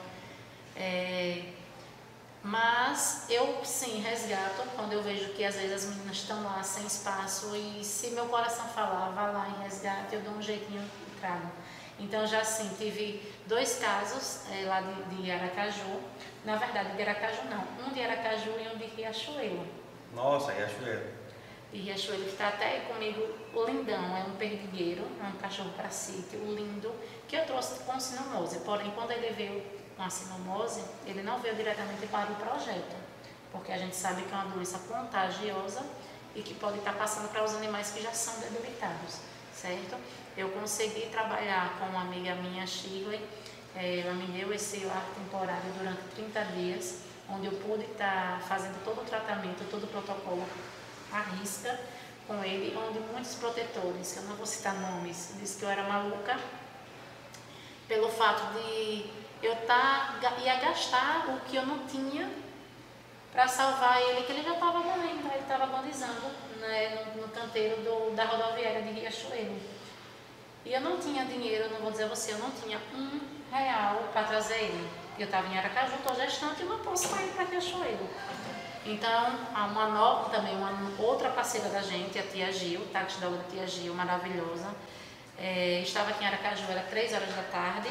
É, 0.76 1.54
mas 2.44 3.26
eu 3.30 3.64
sim 3.66 4.00
resgato 4.00 4.64
quando 4.76 4.94
eu 4.94 5.04
vejo 5.04 5.34
que 5.34 5.44
às 5.44 5.56
vezes 5.56 5.74
as 5.74 5.86
meninas 5.90 6.18
estão 6.18 6.44
lá 6.44 6.64
sem 6.64 6.86
espaço 6.86 7.56
e 7.56 7.84
se 7.84 8.12
meu 8.12 8.28
coração 8.28 8.66
falar, 8.70 9.10
vá 9.10 9.28
lá 9.28 9.48
e 9.50 9.64
resgate, 9.64 10.16
eu 10.16 10.22
dou 10.22 10.34
um 10.34 10.42
jeitinho 10.42 10.82
e 10.82 11.20
trago. 11.20 11.52
Então 12.00 12.26
já 12.28 12.44
sim, 12.44 12.70
tive 12.78 13.22
dois 13.48 13.80
casos 13.80 14.50
é, 14.52 14.66
lá 14.66 14.82
de, 14.82 15.16
de 15.16 15.32
Aracaju. 15.32 16.02
Na 16.46 16.56
verdade, 16.56 16.96
de 16.96 17.02
Aracaju 17.02 17.42
não. 17.50 17.88
Um 17.88 17.92
de 17.92 18.02
Aracaju 18.02 18.52
e 18.60 18.76
um 18.76 18.78
de 18.78 18.86
Riachuelo. 18.86 19.66
Nossa, 20.14 20.52
Riachuelo 20.52 21.18
de 21.72 21.80
Riachuelo, 21.80 22.24
que 22.24 22.30
está 22.30 22.48
até 22.48 22.66
aí 22.66 22.82
comigo, 22.82 23.22
o 23.54 23.66
Lindão, 23.66 24.18
é 24.18 24.24
um 24.24 24.36
perdigueiro, 24.36 25.04
é 25.22 25.28
um 25.28 25.34
cachorro 25.34 25.72
para 25.76 25.90
sítio, 25.90 26.40
lindo, 26.56 26.94
que 27.28 27.36
eu 27.36 27.46
trouxe 27.46 27.84
com 27.84 28.00
sinomose. 28.00 28.60
Porém, 28.60 28.92
quando 28.92 29.12
ele 29.12 29.32
veio 29.34 29.64
com 29.96 30.04
a 30.04 30.10
sinomose, 30.10 30.84
ele 31.06 31.22
não 31.22 31.40
veio 31.40 31.56
diretamente 31.56 32.08
para 32.08 32.32
o 32.32 32.36
projeto, 32.36 32.96
porque 33.52 33.72
a 33.72 33.78
gente 33.78 33.96
sabe 33.96 34.24
que 34.24 34.34
é 34.34 34.36
uma 34.36 34.46
doença 34.46 34.80
contagiosa 34.80 35.86
e 36.36 36.42
que 36.42 36.54
pode 36.54 36.78
estar 36.78 36.94
passando 36.94 37.30
para 37.30 37.44
os 37.44 37.54
animais 37.56 37.92
que 37.92 38.02
já 38.02 38.12
são 38.12 38.40
debilitados, 38.40 39.20
certo? 39.54 39.98
Eu 40.38 40.50
consegui 40.50 41.08
trabalhar 41.08 41.80
com 41.80 41.86
uma 41.86 42.02
amiga 42.02 42.36
minha, 42.36 42.66
Shirley, 42.68 43.20
é, 43.76 44.02
ela 44.02 44.14
me 44.14 44.28
deu 44.28 44.54
esse 44.54 44.86
ar 44.86 45.04
temporário 45.16 45.72
durante 45.76 46.02
30 46.16 46.42
dias, 46.56 47.00
onde 47.28 47.48
eu 47.48 47.54
pude 47.54 47.84
estar 47.86 48.40
fazendo 48.48 48.84
todo 48.84 49.02
o 49.02 49.04
tratamento, 49.04 49.68
todo 49.72 49.86
o 49.86 49.88
protocolo 49.88 50.46
à 51.12 51.22
risca 51.22 51.80
com 52.28 52.44
ele, 52.44 52.78
onde 52.78 53.00
muitos 53.00 53.34
protetores, 53.36 54.14
que 54.14 54.20
eu 54.20 54.24
não 54.24 54.36
vou 54.36 54.46
citar 54.46 54.76
nomes, 54.76 55.34
disse 55.40 55.58
que 55.58 55.64
eu 55.64 55.70
era 55.70 55.84
maluca, 55.84 56.38
pelo 57.88 58.10
fato 58.10 58.54
de 58.54 59.10
eu 59.42 59.56
tá, 59.66 60.20
ia 60.44 60.56
gastar 60.56 61.30
o 61.30 61.40
que 61.50 61.56
eu 61.56 61.66
não 61.66 61.88
tinha 61.88 62.30
para 63.32 63.48
salvar 63.48 64.02
ele, 64.02 64.24
que 64.24 64.32
ele 64.34 64.44
já 64.44 64.54
estava 64.54 64.80
morrendo, 64.80 65.28
ele 65.32 65.42
estava 65.42 65.64
agonizando 65.64 66.28
né, 66.60 67.06
no, 67.16 67.22
no, 67.22 67.28
canteiro 67.30 67.78
do, 67.82 68.16
da 68.16 68.26
rodoviária 68.26 68.82
de 68.82 68.92
Riachuelo. 68.92 69.77
E 70.68 70.74
eu 70.74 70.82
não 70.82 70.98
tinha 71.00 71.24
dinheiro, 71.24 71.70
não 71.72 71.80
vou 71.80 71.92
dizer 71.92 72.04
a 72.04 72.08
você, 72.10 72.34
eu 72.34 72.40
não 72.40 72.52
tinha 72.52 72.78
um 72.94 73.22
real 73.50 74.10
para 74.12 74.24
trazer 74.24 74.56
ele. 74.56 74.90
Eu 75.18 75.24
estava 75.24 75.48
em 75.48 75.58
Aracaju, 75.58 75.96
estou 75.96 76.14
gestante 76.14 76.62
e 76.62 76.66
não 76.66 76.80
posso 76.80 77.08
sair 77.08 77.30
para 77.30 77.46
Riachuelo. 77.46 78.10
Então, 78.86 79.40
há 79.56 79.66
uma 79.66 79.88
nova 79.88 80.30
também, 80.30 80.58
uma 80.58 80.92
outra 81.00 81.30
parceira 81.30 81.70
da 81.70 81.82
gente, 81.82 82.20
a 82.20 82.24
tia 82.24 82.52
Gil, 82.52 82.86
táxi 82.92 83.18
da 83.22 83.30
tia 83.50 83.66
Gil, 83.66 83.94
maravilhosa. 83.94 84.76
É, 85.40 85.80
estava 85.80 86.10
aqui 86.10 86.26
em 86.26 86.28
Aracaju, 86.28 86.66
era 86.70 86.82
3 86.82 87.14
horas 87.14 87.34
da 87.34 87.44
tarde, 87.44 87.90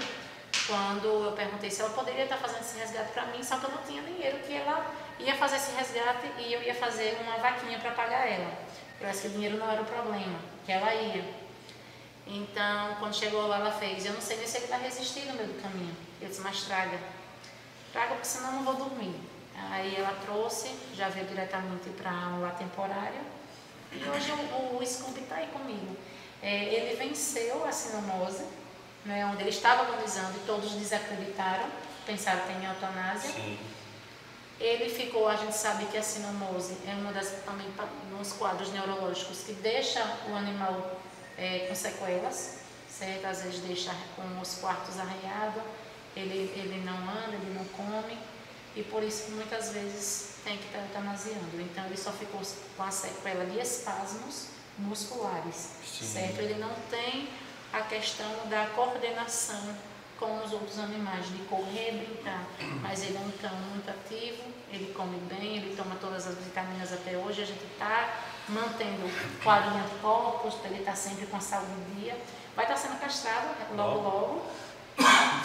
quando 0.66 1.24
eu 1.24 1.32
perguntei 1.32 1.70
se 1.70 1.80
ela 1.80 1.90
poderia 1.90 2.24
estar 2.24 2.36
fazendo 2.36 2.60
esse 2.60 2.78
resgate 2.78 3.10
para 3.12 3.24
mim, 3.26 3.42
só 3.42 3.56
que 3.56 3.64
eu 3.64 3.70
não 3.70 3.82
tinha 3.84 4.02
dinheiro, 4.02 4.38
que 4.40 4.54
ela 4.54 4.84
ia 5.18 5.34
fazer 5.34 5.56
esse 5.56 5.74
resgate 5.74 6.26
e 6.38 6.52
eu 6.52 6.62
ia 6.62 6.74
fazer 6.74 7.16
uma 7.22 7.38
vaquinha 7.38 7.78
para 7.78 7.92
pagar 7.92 8.30
ela. 8.30 8.52
Eu 9.00 9.08
acho 9.08 9.22
que 9.22 9.28
o 9.28 9.30
dinheiro 9.30 9.56
não 9.56 9.70
era 9.70 9.80
o 9.80 9.84
problema, 9.86 10.38
que 10.66 10.72
ela 10.72 10.92
ia. 10.94 11.45
Então, 12.26 12.96
quando 12.98 13.14
chegou 13.14 13.46
lá, 13.46 13.58
ela 13.58 13.72
fez, 13.72 14.04
eu 14.04 14.12
não 14.12 14.20
sei 14.20 14.36
nem 14.38 14.46
se 14.46 14.56
ele 14.58 14.66
vai 14.66 14.82
resistir 14.82 15.26
no 15.26 15.34
meio 15.34 15.48
do 15.48 15.62
caminho. 15.62 15.96
Eu 16.20 16.28
disse, 16.28 16.40
mas 16.40 16.62
traga. 16.64 16.98
Traga, 17.92 18.14
porque 18.14 18.26
senão 18.26 18.48
eu 18.48 18.52
não 18.56 18.64
vou 18.64 18.74
dormir. 18.74 19.14
Aí 19.70 19.96
ela 19.96 20.12
trouxe, 20.24 20.70
já 20.94 21.08
veio 21.08 21.26
diretamente 21.26 21.88
para 21.90 22.10
um 22.10 22.42
lá 22.42 22.50
temporário. 22.50 23.20
E 23.92 24.08
hoje 24.08 24.30
o, 24.32 24.76
o 24.76 24.86
Scooby 24.86 25.20
está 25.20 25.36
aí 25.36 25.46
comigo. 25.48 25.96
É, 26.42 26.64
ele 26.64 26.96
venceu 26.96 27.64
a 27.64 27.72
sinomose, 27.72 28.44
né, 29.04 29.24
onde 29.26 29.42
ele 29.42 29.50
estava 29.50 29.82
agonizando 29.82 30.36
e 30.36 30.46
todos 30.46 30.72
desacreditaram, 30.72 31.66
pensaram 32.04 32.40
que 32.40 32.52
tem 32.52 32.64
eutanásia. 32.64 33.30
Sim. 33.30 33.58
Ele 34.58 34.88
ficou, 34.88 35.28
a 35.28 35.36
gente 35.36 35.54
sabe 35.54 35.86
que 35.86 35.96
a 35.96 36.02
sinomose 36.02 36.76
é 36.86 36.92
uma 36.92 37.12
das 37.12 37.30
também 37.44 37.66
nos 38.10 38.32
quadros 38.32 38.72
neurológicos 38.72 39.40
que 39.40 39.52
deixa 39.52 40.02
o 40.28 40.34
animal 40.34 41.00
é, 41.38 41.66
com 41.68 41.74
sequelas, 41.74 42.58
certo? 42.88 43.26
Às 43.26 43.42
vezes 43.42 43.60
deixa 43.60 43.94
com 44.14 44.40
os 44.40 44.54
quartos 44.56 44.98
arranhados, 44.98 45.62
ele, 46.16 46.52
ele 46.56 46.82
não 46.84 46.96
anda, 46.96 47.34
ele 47.34 47.54
não 47.54 47.64
come 47.66 48.18
e 48.74 48.82
por 48.82 49.02
isso 49.02 49.30
muitas 49.32 49.70
vezes 49.70 50.36
tem 50.44 50.56
que 50.56 50.66
estar 50.66 50.78
eutanasiando. 50.78 51.60
Então 51.60 51.84
ele 51.86 51.96
só 51.96 52.12
ficou 52.12 52.40
com 52.76 52.82
a 52.82 52.90
sequela 52.90 53.44
de 53.46 53.58
espasmos 53.58 54.48
musculares, 54.78 55.70
Sim. 55.84 56.06
certo? 56.06 56.40
Ele 56.40 56.54
não 56.54 56.74
tem 56.90 57.28
a 57.72 57.80
questão 57.80 58.30
da 58.48 58.66
coordenação 58.74 59.74
com 60.18 60.42
os 60.42 60.52
outros 60.52 60.78
animais, 60.78 61.26
de 61.28 61.38
correr 61.44 61.92
brincar, 61.92 62.46
mas 62.80 63.02
ele 63.02 63.16
é 63.16 63.20
um 63.20 63.30
cão 63.32 63.54
muito 63.70 63.90
ativo, 63.90 64.42
ele 64.70 64.92
come 64.94 65.18
bem, 65.28 65.58
ele 65.58 65.76
toma 65.76 65.94
todas 65.96 66.26
as 66.26 66.34
vitaminas 66.36 66.90
até 66.92 67.18
hoje, 67.18 67.42
a 67.42 67.44
gente 67.44 67.64
está 67.64 68.18
mantendo 68.48 69.06
o 69.06 69.42
quadro 69.42 69.72
de 69.72 69.78
anticorpos, 69.78 70.54
ele 70.64 70.78
está 70.80 70.94
sempre 70.94 71.26
com 71.26 71.36
a 71.36 71.40
saúde 71.40 71.72
em 71.72 72.00
dia, 72.00 72.16
vai 72.54 72.64
estar 72.64 72.74
tá 72.74 72.80
sendo 72.80 73.00
castrado 73.00 73.48
logo 73.74 74.00
logo 74.00 74.46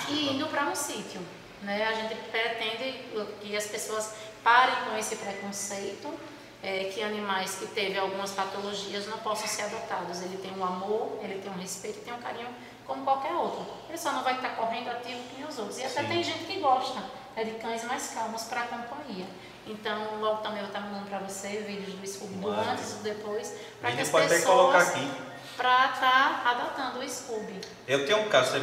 e 0.10 0.34
indo 0.34 0.48
para 0.48 0.66
um 0.66 0.76
sítio. 0.76 1.22
Né? 1.62 1.88
A 1.88 1.94
gente 1.94 2.16
pretende 2.30 3.06
que 3.42 3.56
as 3.56 3.68
pessoas 3.68 4.14
parem 4.44 4.76
com 4.86 4.98
esse 4.98 5.16
preconceito 5.16 6.14
é, 6.64 6.86
que 6.86 7.02
animais 7.02 7.56
que 7.56 7.68
teve 7.68 7.98
algumas 7.98 8.32
patologias 8.32 9.08
não 9.08 9.18
possam 9.20 9.48
ser 9.48 9.64
adotados. 9.64 10.22
Ele 10.22 10.38
tem 10.38 10.52
um 10.58 10.64
amor, 10.64 11.20
ele 11.24 11.42
tem 11.42 11.52
um 11.52 11.58
respeito 11.58 12.00
e 12.00 12.02
tem 12.02 12.14
um 12.14 12.20
carinho 12.20 12.50
como 12.86 13.04
qualquer 13.04 13.34
outro. 13.34 13.66
Ele 13.90 13.98
só 13.98 14.12
não 14.12 14.24
vai 14.24 14.36
estar 14.36 14.56
correndo 14.56 14.90
ativo 14.90 15.20
que 15.36 15.44
os 15.44 15.58
outros. 15.58 15.80
E 15.80 15.84
até 15.84 16.02
Sim. 16.02 16.08
tem 16.08 16.24
gente 16.24 16.46
que 16.46 16.60
gosta 16.60 17.02
é 17.36 17.44
de 17.44 17.52
cães 17.52 17.84
mais 17.84 18.12
calmos 18.14 18.44
para 18.44 18.62
a 18.62 18.68
companhia. 18.68 19.26
Então, 19.66 20.20
logo 20.20 20.42
também 20.42 20.60
eu 20.60 20.66
vou 20.66 20.76
estar 20.76 20.82
mandando 20.82 21.08
para 21.08 21.20
você 21.20 21.64
vídeos 21.68 21.94
do 21.94 22.08
Scooby 22.08 22.36
do 22.36 22.50
antes 22.50 22.94
e 22.94 23.04
depois, 23.04 23.54
para 23.80 23.92
que 23.92 24.02
as 24.02 24.10
pessoas 24.10 24.92
para 25.56 25.86
estar 25.94 26.44
tá 26.44 26.50
adotando 26.50 27.06
o 27.06 27.10
Scooby. 27.10 27.62
Eu 27.88 28.06
tenho 28.06 28.22
um 28.22 28.30
caso 28.30 28.54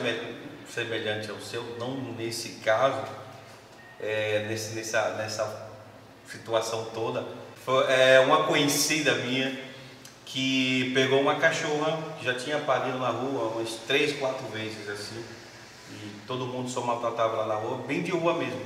semelhante 0.69 1.31
ao 1.31 1.41
seu, 1.41 1.63
não 1.79 1.95
nesse 2.15 2.61
caso, 2.65 3.03
é, 4.01 4.47
nesse, 4.49 4.75
nessa, 4.75 5.11
nessa 5.11 5.69
situação 6.27 6.87
toda. 6.93 7.25
Foi 7.65 7.85
é, 7.91 8.21
uma 8.21 8.45
conhecida 8.45 9.15
minha 9.15 9.69
que 10.25 10.93
pegou 10.93 11.21
uma 11.21 11.37
cachorra 11.37 11.99
que 12.19 12.25
já 12.25 12.35
tinha 12.35 12.59
parido 12.59 12.99
na 12.99 13.09
rua 13.09 13.49
umas 13.55 13.71
três, 13.87 14.19
quatro 14.19 14.47
vezes 14.49 14.89
assim, 14.89 15.25
e 15.93 16.27
todo 16.27 16.47
mundo 16.47 16.69
só 16.69 16.81
maltratava 16.81 17.37
lá 17.37 17.47
na 17.47 17.55
rua, 17.55 17.79
bem 17.87 18.03
de 18.03 18.11
rua 18.11 18.35
mesmo. 18.35 18.61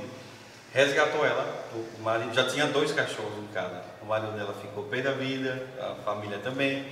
Resgatou 0.73 1.25
ela, 1.25 1.67
o 1.99 2.01
marido 2.01 2.33
já 2.33 2.47
tinha 2.47 2.65
dois 2.65 2.91
cachorros 2.91 3.37
em 3.37 3.53
casa. 3.53 3.83
O 4.01 4.05
marido 4.05 4.31
dela 4.31 4.55
ficou 4.59 4.83
pé 4.85 5.01
da 5.01 5.11
vida, 5.11 5.67
a 5.79 5.95
família 6.03 6.39
também. 6.39 6.85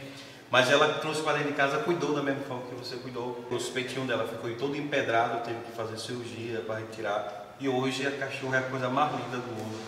Mas 0.52 0.70
ela 0.70 0.96
trouxe 1.00 1.22
para 1.22 1.38
dentro 1.38 1.52
de 1.52 1.58
casa, 1.58 1.78
cuidou 1.80 2.14
da 2.14 2.22
mesma 2.22 2.44
forma 2.44 2.64
que 2.70 2.76
você 2.76 2.98
cuidou. 2.98 3.44
O 3.50 3.72
peitinho 3.74 4.06
dela 4.06 4.28
ficou 4.28 4.54
todo 4.56 4.76
empedrado, 4.76 5.44
teve 5.44 5.62
que 5.62 5.72
fazer 5.72 5.98
cirurgia 5.98 6.60
para 6.60 6.80
retirar. 6.80 7.56
E 7.60 7.70
hoje 7.70 8.06
a 8.06 8.12
cachorra 8.12 8.58
é 8.58 8.60
a 8.60 8.64
coisa 8.64 8.90
mais 8.90 9.12
linda 9.14 9.38
do 9.38 9.52
mundo. 9.52 9.80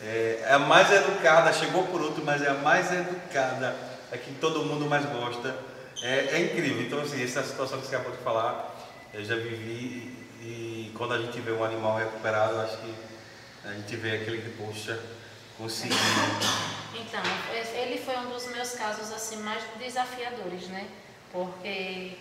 É, 0.00 0.44
é 0.44 0.52
a 0.52 0.58
mais 0.58 0.90
educada, 0.92 1.52
chegou 1.52 1.82
por 1.84 2.00
outro, 2.00 2.24
mas 2.24 2.42
é 2.42 2.48
a 2.48 2.54
mais 2.54 2.92
educada, 2.92 3.74
é 4.12 4.16
que 4.16 4.32
todo 4.34 4.64
mundo 4.64 4.86
mais 4.86 5.04
gosta. 5.06 5.54
É, 6.02 6.36
é 6.36 6.40
incrível. 6.40 6.82
Então, 6.82 7.00
assim, 7.00 7.22
essa 7.22 7.42
situação 7.42 7.80
que 7.80 7.86
você 7.86 7.96
acabou 7.96 8.16
de 8.16 8.22
falar, 8.22 8.74
eu 9.14 9.24
já 9.24 9.36
vivi 9.36 10.12
e, 10.42 10.92
quando 10.96 11.14
a 11.14 11.18
gente 11.18 11.40
vê 11.40 11.52
um 11.52 11.62
animal 11.62 11.96
recuperado, 11.96 12.58
acho 12.60 12.78
que 12.78 12.94
a 13.64 13.72
gente 13.72 13.96
vê 13.96 14.16
aquele 14.16 14.42
que, 14.42 14.50
poxa, 14.62 15.00
conseguiu. 15.56 15.96
Então, 16.94 17.22
ele 17.74 17.98
foi 17.98 18.16
um 18.18 18.28
dos 18.28 18.46
meus 18.48 18.72
casos 18.72 19.12
assim 19.12 19.36
mais 19.36 19.62
desafiadores, 19.78 20.66
né? 20.66 20.88
Porque 21.32 22.18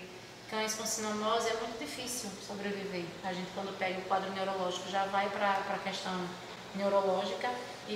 cães 0.50 0.76
com 0.76 0.86
sinomose 0.86 1.50
é 1.50 1.54
muito 1.56 1.80
difícil 1.80 2.30
sobreviver. 2.46 3.06
A 3.24 3.34
gente 3.34 3.50
quando 3.56 3.76
pega 3.78 4.00
o 4.00 4.04
quadro 4.04 4.32
neurológico 4.32 4.90
já 4.90 5.06
vai 5.06 5.30
para 5.30 5.50
a 5.50 5.80
questão 5.80 6.14
neurológica 6.76 7.50
e 7.88 7.94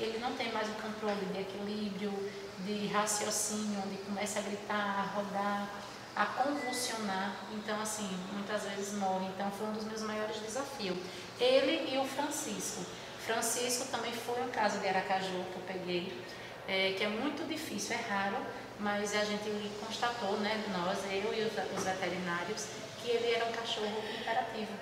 ele 0.00 0.18
não 0.20 0.32
tem 0.34 0.52
mais 0.52 0.68
o 0.68 0.72
controle 0.72 1.24
de 1.32 1.40
equilíbrio, 1.40 2.12
de 2.60 2.86
raciocínio, 2.86 3.82
onde 3.84 3.96
começa 3.98 4.38
a 4.38 4.42
gritar, 4.42 4.74
a 4.76 5.02
rodar, 5.14 5.68
a 6.16 6.24
convulsionar. 6.24 7.36
Então, 7.52 7.80
assim, 7.80 8.08
muitas 8.32 8.62
vezes 8.62 8.94
morre. 8.94 9.26
Então, 9.26 9.50
foi 9.50 9.66
um 9.66 9.72
dos 9.72 9.84
meus 9.84 10.02
maiores 10.02 10.36
desafios. 10.38 10.96
Ele 11.38 11.94
e 11.94 11.98
o 11.98 12.04
Francisco. 12.04 12.84
Francisco 13.26 13.86
também 13.90 14.12
foi 14.12 14.40
um 14.40 14.48
caso 14.48 14.78
de 14.78 14.88
Aracaju 14.88 15.44
que 15.52 15.56
eu 15.56 15.62
peguei, 15.66 16.24
é, 16.66 16.94
que 16.96 17.04
é 17.04 17.08
muito 17.08 17.46
difícil, 17.46 17.96
é 17.96 18.08
raro, 18.08 18.36
mas 18.78 19.14
a 19.14 19.24
gente 19.24 19.50
constatou, 19.84 20.38
né, 20.38 20.64
nós, 20.72 20.98
eu 21.04 21.34
e 21.34 21.42
os, 21.42 21.52
os 21.76 21.84
veterinários, 21.84 22.66
que 23.02 23.10
ele 23.10 23.34
era 23.34 23.44
um 23.46 23.52
cachorro 23.52 24.02
imperativo. 24.18 24.72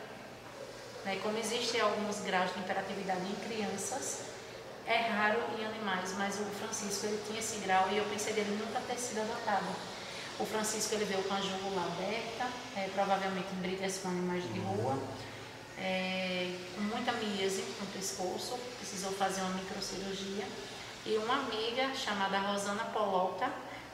Né? 1.05 1.18
Como 1.23 1.38
existem 1.38 1.81
alguns 1.81 2.20
graus 2.20 2.53
de 2.53 2.61
imperatividade 2.61 3.23
em 3.27 3.35
crianças, 3.49 4.25
é 4.87 4.97
raro 4.97 5.40
em 5.59 5.64
animais, 5.64 6.14
mas 6.18 6.38
o 6.38 6.44
Francisco 6.44 7.07
ele 7.07 7.23
tinha 7.27 7.38
esse 7.38 7.57
grau 7.61 7.88
e 7.90 7.97
eu 7.97 8.05
pensei 8.05 8.35
dele 8.35 8.59
nunca 8.62 8.81
ter 8.81 8.99
sido 8.99 9.20
adotado. 9.20 9.64
O 10.38 10.44
Francisco 10.44 10.94
ele 10.94 11.05
veio 11.05 11.23
com 11.23 11.35
a 11.35 11.40
jungula 11.40 11.83
aberta, 11.83 12.49
é, 12.77 12.88
provavelmente 12.94 13.47
em 13.53 13.61
brigas 13.61 13.99
com 13.99 14.09
animais 14.09 14.42
de 14.53 14.59
rua 14.59 14.99
é, 15.79 16.57
com 16.75 16.83
muita 16.83 17.12
míase 17.12 17.64
no 17.81 17.87
pescoço, 17.88 18.59
precisou 18.79 19.12
fazer 19.12 19.40
uma 19.42 19.51
microcirurgia. 19.51 20.47
E 21.07 21.16
uma 21.18 21.35
amiga 21.35 21.94
chamada 21.94 22.38
Rosana 22.38 22.85
Polota, 22.87 23.51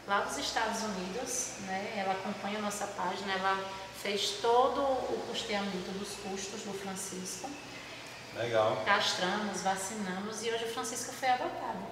lá 0.07 0.21
dos 0.21 0.39
Estados 0.39 0.83
Unidos, 0.83 1.55
né, 1.61 1.93
ela 1.97 2.13
acompanha 2.13 2.59
a 2.59 2.63
nossa 2.63 2.87
página, 2.87 3.33
ela 3.33 3.59
fez 4.01 4.39
todo 4.41 4.81
o 4.81 5.25
custeamento 5.29 5.91
dos 5.99 6.11
custos 6.17 6.63
do 6.63 6.73
Francisco. 6.73 7.51
Legal. 8.37 8.81
Castramos, 8.85 9.63
vacinamos 9.63 10.45
e 10.45 10.51
hoje 10.51 10.65
o 10.67 10.73
Francisco 10.73 11.13
foi 11.13 11.29
adotado. 11.31 11.85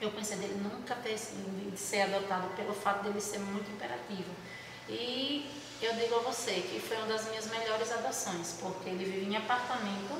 Eu 0.00 0.10
pensei 0.10 0.36
dele 0.38 0.60
nunca 0.62 0.94
ter 0.96 1.14
de 1.14 1.78
ser 1.78 2.02
adotado 2.02 2.48
pelo 2.56 2.74
fato 2.74 3.04
dele 3.04 3.20
ser 3.20 3.38
muito 3.38 3.70
imperativo. 3.70 4.30
E 4.88 5.48
eu 5.82 5.94
digo 5.94 6.16
a 6.16 6.18
você 6.20 6.52
que 6.52 6.80
foi 6.80 6.96
uma 6.96 7.06
das 7.06 7.28
minhas 7.28 7.46
melhores 7.46 7.92
adoções, 7.92 8.56
porque 8.60 8.88
ele 8.88 9.04
vive 9.04 9.26
em 9.26 9.36
apartamento, 9.36 10.18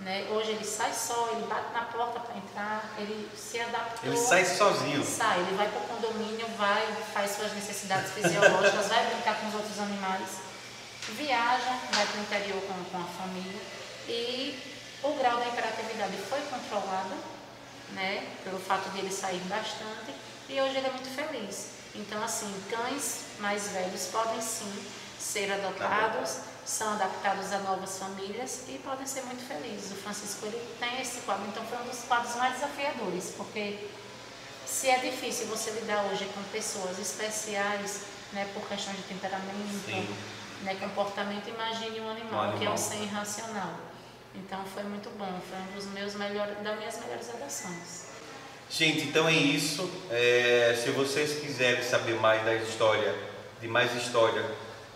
né? 0.00 0.26
Hoje 0.30 0.52
ele 0.52 0.64
sai 0.64 0.92
só, 0.92 1.30
ele 1.32 1.46
bate 1.46 1.72
na 1.72 1.82
porta 1.82 2.18
para 2.20 2.36
entrar, 2.36 2.94
ele 2.98 3.30
se 3.36 3.60
adaptou. 3.60 4.10
Ele 4.10 4.16
sai 4.16 4.44
sozinho. 4.44 5.04
Sai, 5.04 5.40
ele 5.40 5.56
vai 5.56 5.68
para 5.68 5.80
o 5.80 5.86
condomínio, 5.88 6.46
vai, 6.58 6.84
faz 7.12 7.32
suas 7.32 7.52
necessidades 7.52 8.10
fisiológicas, 8.12 8.88
vai 8.88 9.06
brincar 9.06 9.40
com 9.40 9.48
os 9.48 9.54
outros 9.54 9.78
animais, 9.78 10.38
viaja, 11.10 11.78
vai 11.92 12.06
para 12.06 12.18
o 12.18 12.22
interior 12.22 12.62
com, 12.62 12.84
com 12.90 12.98
a 12.98 13.06
família 13.06 13.60
e 14.08 14.58
o 15.02 15.12
grau 15.14 15.38
da 15.38 15.48
hiperatividade 15.48 16.16
foi 16.28 16.40
controlado, 16.42 17.14
né? 17.94 18.26
Pelo 18.44 18.58
fato 18.58 18.90
de 18.90 18.98
ele 18.98 19.12
sair 19.12 19.40
bastante 19.48 20.14
e 20.48 20.60
hoje 20.60 20.76
ele 20.76 20.86
é 20.86 20.90
muito 20.90 21.08
feliz. 21.08 21.70
Então, 21.94 22.22
assim, 22.22 22.52
cães 22.70 23.24
mais 23.38 23.68
velhos 23.68 24.06
podem 24.06 24.40
sim 24.40 24.72
ser 25.18 25.52
adotados, 25.52 26.38
são 26.64 26.92
adaptados 26.94 27.52
a 27.52 27.58
novas 27.58 27.98
famílias 27.98 28.64
e 28.68 28.78
podem 28.78 29.06
ser 29.06 29.22
muito 29.22 29.46
felizes. 29.46 29.92
O 29.92 29.96
Francisco 29.96 30.46
ele 30.46 30.60
tem 30.78 31.00
esse 31.00 31.20
quadro, 31.20 31.46
então 31.48 31.64
foi 31.66 31.78
um 31.78 31.84
dos 31.84 32.00
quadros 32.04 32.34
mais 32.36 32.54
desafiadores, 32.54 33.34
porque 33.36 33.88
se 34.66 34.88
é 34.88 34.98
difícil 34.98 35.46
você 35.46 35.70
lidar 35.70 36.04
hoje 36.04 36.24
com 36.34 36.42
pessoas 36.44 36.98
especiais, 36.98 38.02
né, 38.32 38.48
por 38.54 38.66
questão 38.66 38.92
de 38.94 39.02
temperamento, 39.02 40.16
né, 40.62 40.74
comportamento, 40.76 41.48
imagine 41.48 42.00
um 42.00 42.10
animal, 42.10 42.40
um 42.40 42.42
animal. 42.42 42.58
que 42.58 42.64
é 42.64 42.70
um 42.70 42.76
ser 42.76 43.02
irracional. 43.02 43.91
Então 44.34 44.64
foi 44.64 44.82
muito 44.84 45.10
bom, 45.18 45.40
foi 45.48 45.58
um 45.58 45.76
dos 45.76 45.86
meus 45.92 46.14
melhores, 46.14 46.56
das 46.62 46.78
minhas 46.78 47.00
melhores 47.00 47.28
adoções. 47.30 48.06
Gente, 48.70 49.08
então 49.08 49.28
é 49.28 49.34
isso. 49.34 49.90
É, 50.10 50.74
se 50.82 50.90
vocês 50.90 51.38
quiserem 51.40 51.82
saber 51.82 52.14
mais 52.14 52.42
da 52.44 52.54
história, 52.54 53.14
de 53.60 53.68
mais 53.68 53.94
história 53.94 54.44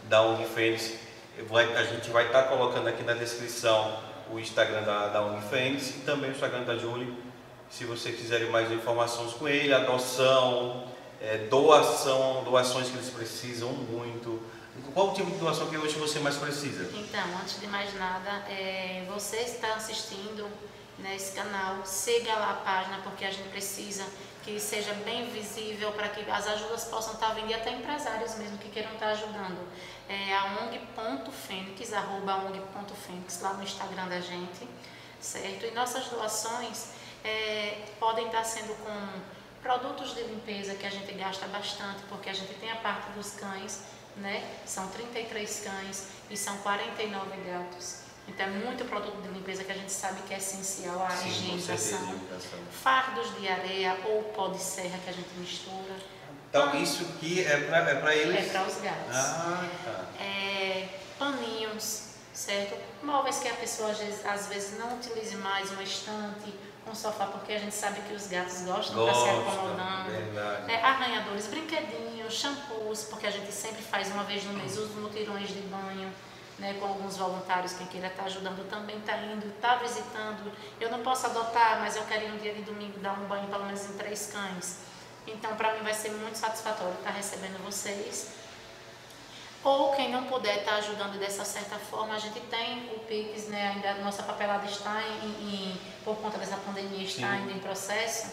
da 0.05 0.22
Unifênix, 0.22 0.94
a 1.77 1.85
gente 1.85 2.09
vai 2.11 2.27
estar 2.27 2.44
tá 2.44 2.49
colocando 2.49 2.88
aqui 2.88 3.03
na 3.03 3.12
descrição 3.12 3.99
o 4.31 4.38
Instagram 4.38 4.83
da, 4.83 5.09
da 5.09 5.20
e 5.22 6.01
também 6.05 6.31
o 6.31 6.33
Instagram 6.33 6.62
da 6.62 6.77
Julie. 6.77 7.12
Se 7.68 7.85
vocês 7.85 8.16
quiserem 8.16 8.49
mais 8.49 8.70
informações 8.72 9.33
com 9.35 9.46
ele, 9.46 9.75
adoção, 9.75 10.85
é, 11.20 11.38
doação, 11.51 12.44
doações 12.44 12.88
que 12.88 12.96
eles 12.96 13.11
precisam 13.11 13.72
muito. 13.72 14.40
Qual 14.96 15.11
o 15.11 15.12
tipo 15.12 15.30
de 15.30 15.37
doação 15.37 15.68
que 15.68 15.76
hoje 15.76 15.98
você 15.98 16.20
mais 16.20 16.37
precisa? 16.37 16.90
Então, 16.96 17.22
antes 17.42 17.61
de 17.61 17.66
mais 17.66 17.92
nada, 17.96 18.30
é, 18.48 19.04
você 19.06 19.37
está 19.40 19.74
assistindo 19.74 20.50
nesse 20.98 21.35
canal, 21.35 21.85
siga 21.85 22.32
lá 22.32 22.52
a 22.52 22.54
página 22.54 23.00
porque 23.04 23.26
a 23.26 23.30
gente 23.30 23.46
precisa 23.50 24.06
que 24.42 24.59
seja 24.59 24.94
bem 25.04 25.28
visível 25.28 25.92
para 25.92 26.09
que 26.09 26.30
as 26.30 26.46
ajudas 26.46 26.85
possam 26.85 27.12
estar 27.12 27.35
vindo 27.35 27.50
e 27.50 27.52
até 27.52 27.72
empresários 27.72 28.37
mesmo 28.37 28.56
que 28.56 28.70
queiram 28.70 28.90
estar 28.94 29.09
ajudando. 29.09 29.68
É 30.09 30.35
a 30.35 30.62
ONG.fênix, 30.62 31.92
arroba 31.92 32.37
ONG.fênix 32.46 33.42
lá 33.42 33.52
no 33.52 33.64
Instagram 33.64 34.09
da 34.09 34.20
gente, 34.22 34.66
certo? 35.20 35.66
E 35.66 35.72
nossas 35.72 36.06
doações 36.06 36.92
é, 37.22 37.85
podem 38.00 38.28
estar 38.28 38.44
sendo 38.44 38.74
com 38.82 39.20
produtos 39.62 40.14
de 40.14 40.22
limpeza 40.22 40.74
que 40.74 40.87
a 40.87 40.90
gente 40.90 41.12
gasta 41.12 41.46
bastante, 41.48 42.02
porque 42.09 42.30
a 42.30 42.32
gente 42.32 42.54
tem 42.54 42.70
a 42.70 42.76
parte 42.76 43.11
dos 43.11 43.32
cães, 43.32 43.82
né? 44.16 44.44
São 44.64 44.88
33 44.88 45.61
cães 45.64 46.07
e 46.31 46.37
são 46.37 46.57
49 46.59 47.37
gatos. 47.48 48.07
Então 48.29 48.46
é 48.46 48.50
muito 48.50 48.85
produto 48.87 49.22
de 49.22 49.29
limpeza 49.29 49.62
que 49.62 49.70
a 49.70 49.74
gente 49.74 49.92
sabe 49.92 50.20
que 50.22 50.35
é 50.35 50.38
essencial 50.38 51.05
à 51.05 51.11
Sim, 51.11 51.29
higienização. 51.29 52.20
Fardos 52.70 53.38
de 53.38 53.48
areia 53.48 53.96
ou 54.05 54.24
pó 54.24 54.48
de 54.48 54.61
serra 54.61 54.98
que 55.05 55.11
a 55.11 55.12
gente 55.12 55.29
mistura. 55.38 55.94
Então 56.48 56.70
Pan... 56.70 56.79
isso 56.79 57.05
aqui 57.05 57.44
é 57.44 57.57
para 57.61 58.14
é 58.14 58.18
eles? 58.18 58.46
É 58.46 58.50
para 58.50 58.66
os 58.66 58.81
gatos. 58.81 59.16
Ah, 59.16 59.68
tá. 59.85 60.24
É, 60.24 60.88
paninhos, 61.18 62.02
certo? 62.33 62.76
Móveis 63.02 63.38
que 63.38 63.48
a 63.48 63.55
pessoa 63.55 63.90
às 63.90 63.98
vezes, 63.98 64.26
às 64.26 64.46
vezes 64.48 64.79
não 64.79 64.96
utilize 64.96 65.37
mais, 65.37 65.70
uma 65.70 65.83
estante, 65.83 66.52
um 66.88 66.94
sofá, 66.94 67.27
porque 67.27 67.53
a 67.53 67.59
gente 67.59 67.75
sabe 67.75 68.01
que 68.03 68.14
os 68.14 68.27
gatos 68.29 68.62
gostam 68.62 69.05
de 69.05 69.11
estar 69.11 69.14
se 69.14 69.29
acomodando. 69.29 70.70
É, 70.70 70.83
arranhadores, 70.83 71.49
brinquedinhos, 71.49 72.35
shampoos, 72.35 73.05
porque 73.05 73.27
a 73.27 73.31
gente 73.31 73.51
sempre 73.53 73.83
faz 73.83 74.11
uma 74.11 74.25
vez 74.25 74.44
no 74.44 74.53
mês 74.53 74.79
os 74.79 74.94
mutirões 74.94 75.49
de 75.49 75.61
banho 75.62 76.12
né, 76.59 76.75
com 76.81 76.87
alguns 76.87 77.16
voluntários, 77.16 77.75
quem 77.75 77.87
queira 77.87 78.07
estar 78.07 78.22
tá 78.22 78.29
ajudando 78.29 78.68
também 78.68 78.99
está 78.99 79.16
indo, 79.18 79.46
está 79.49 79.77
visitando. 79.77 80.51
Eu 80.81 80.90
não 80.90 81.03
posso 81.03 81.27
adotar, 81.27 81.81
mas 81.81 81.96
eu 81.96 82.05
quero 82.05 82.25
ir 82.25 82.33
um 82.33 82.38
dia 82.38 82.55
de 82.55 82.62
domingo 82.62 82.99
dar 83.01 83.12
um 83.12 83.27
banho 83.27 83.46
pelo 83.49 83.64
menos 83.64 83.85
em 83.85 83.92
três 83.94 84.33
cães. 84.33 84.79
Então, 85.27 85.55
para 85.57 85.75
mim 85.75 85.83
vai 85.83 85.92
ser 85.92 86.12
muito 86.12 86.37
satisfatório 86.37 86.94
estar 86.94 87.11
tá 87.11 87.16
recebendo 87.16 87.62
vocês. 87.64 88.29
Ou 89.66 89.90
quem 89.94 90.12
não 90.12 90.22
puder 90.22 90.59
estar 90.59 90.70
tá 90.70 90.76
ajudando 90.76 91.18
dessa 91.18 91.44
certa 91.44 91.74
forma, 91.74 92.14
a 92.14 92.18
gente 92.20 92.38
tem 92.38 92.88
o 92.94 93.00
Pix, 93.00 93.48
né, 93.48 93.72
ainda 93.74 93.90
a 93.90 94.05
nossa 94.05 94.22
papelada 94.22 94.64
está 94.64 95.02
em, 95.02 95.26
em 95.26 95.81
por 96.05 96.14
conta 96.18 96.38
dessa 96.38 96.57
pandemia, 96.59 97.05
está 97.05 97.26
Sim. 97.26 97.35
ainda 97.35 97.50
em 97.50 97.59
processo, 97.59 98.31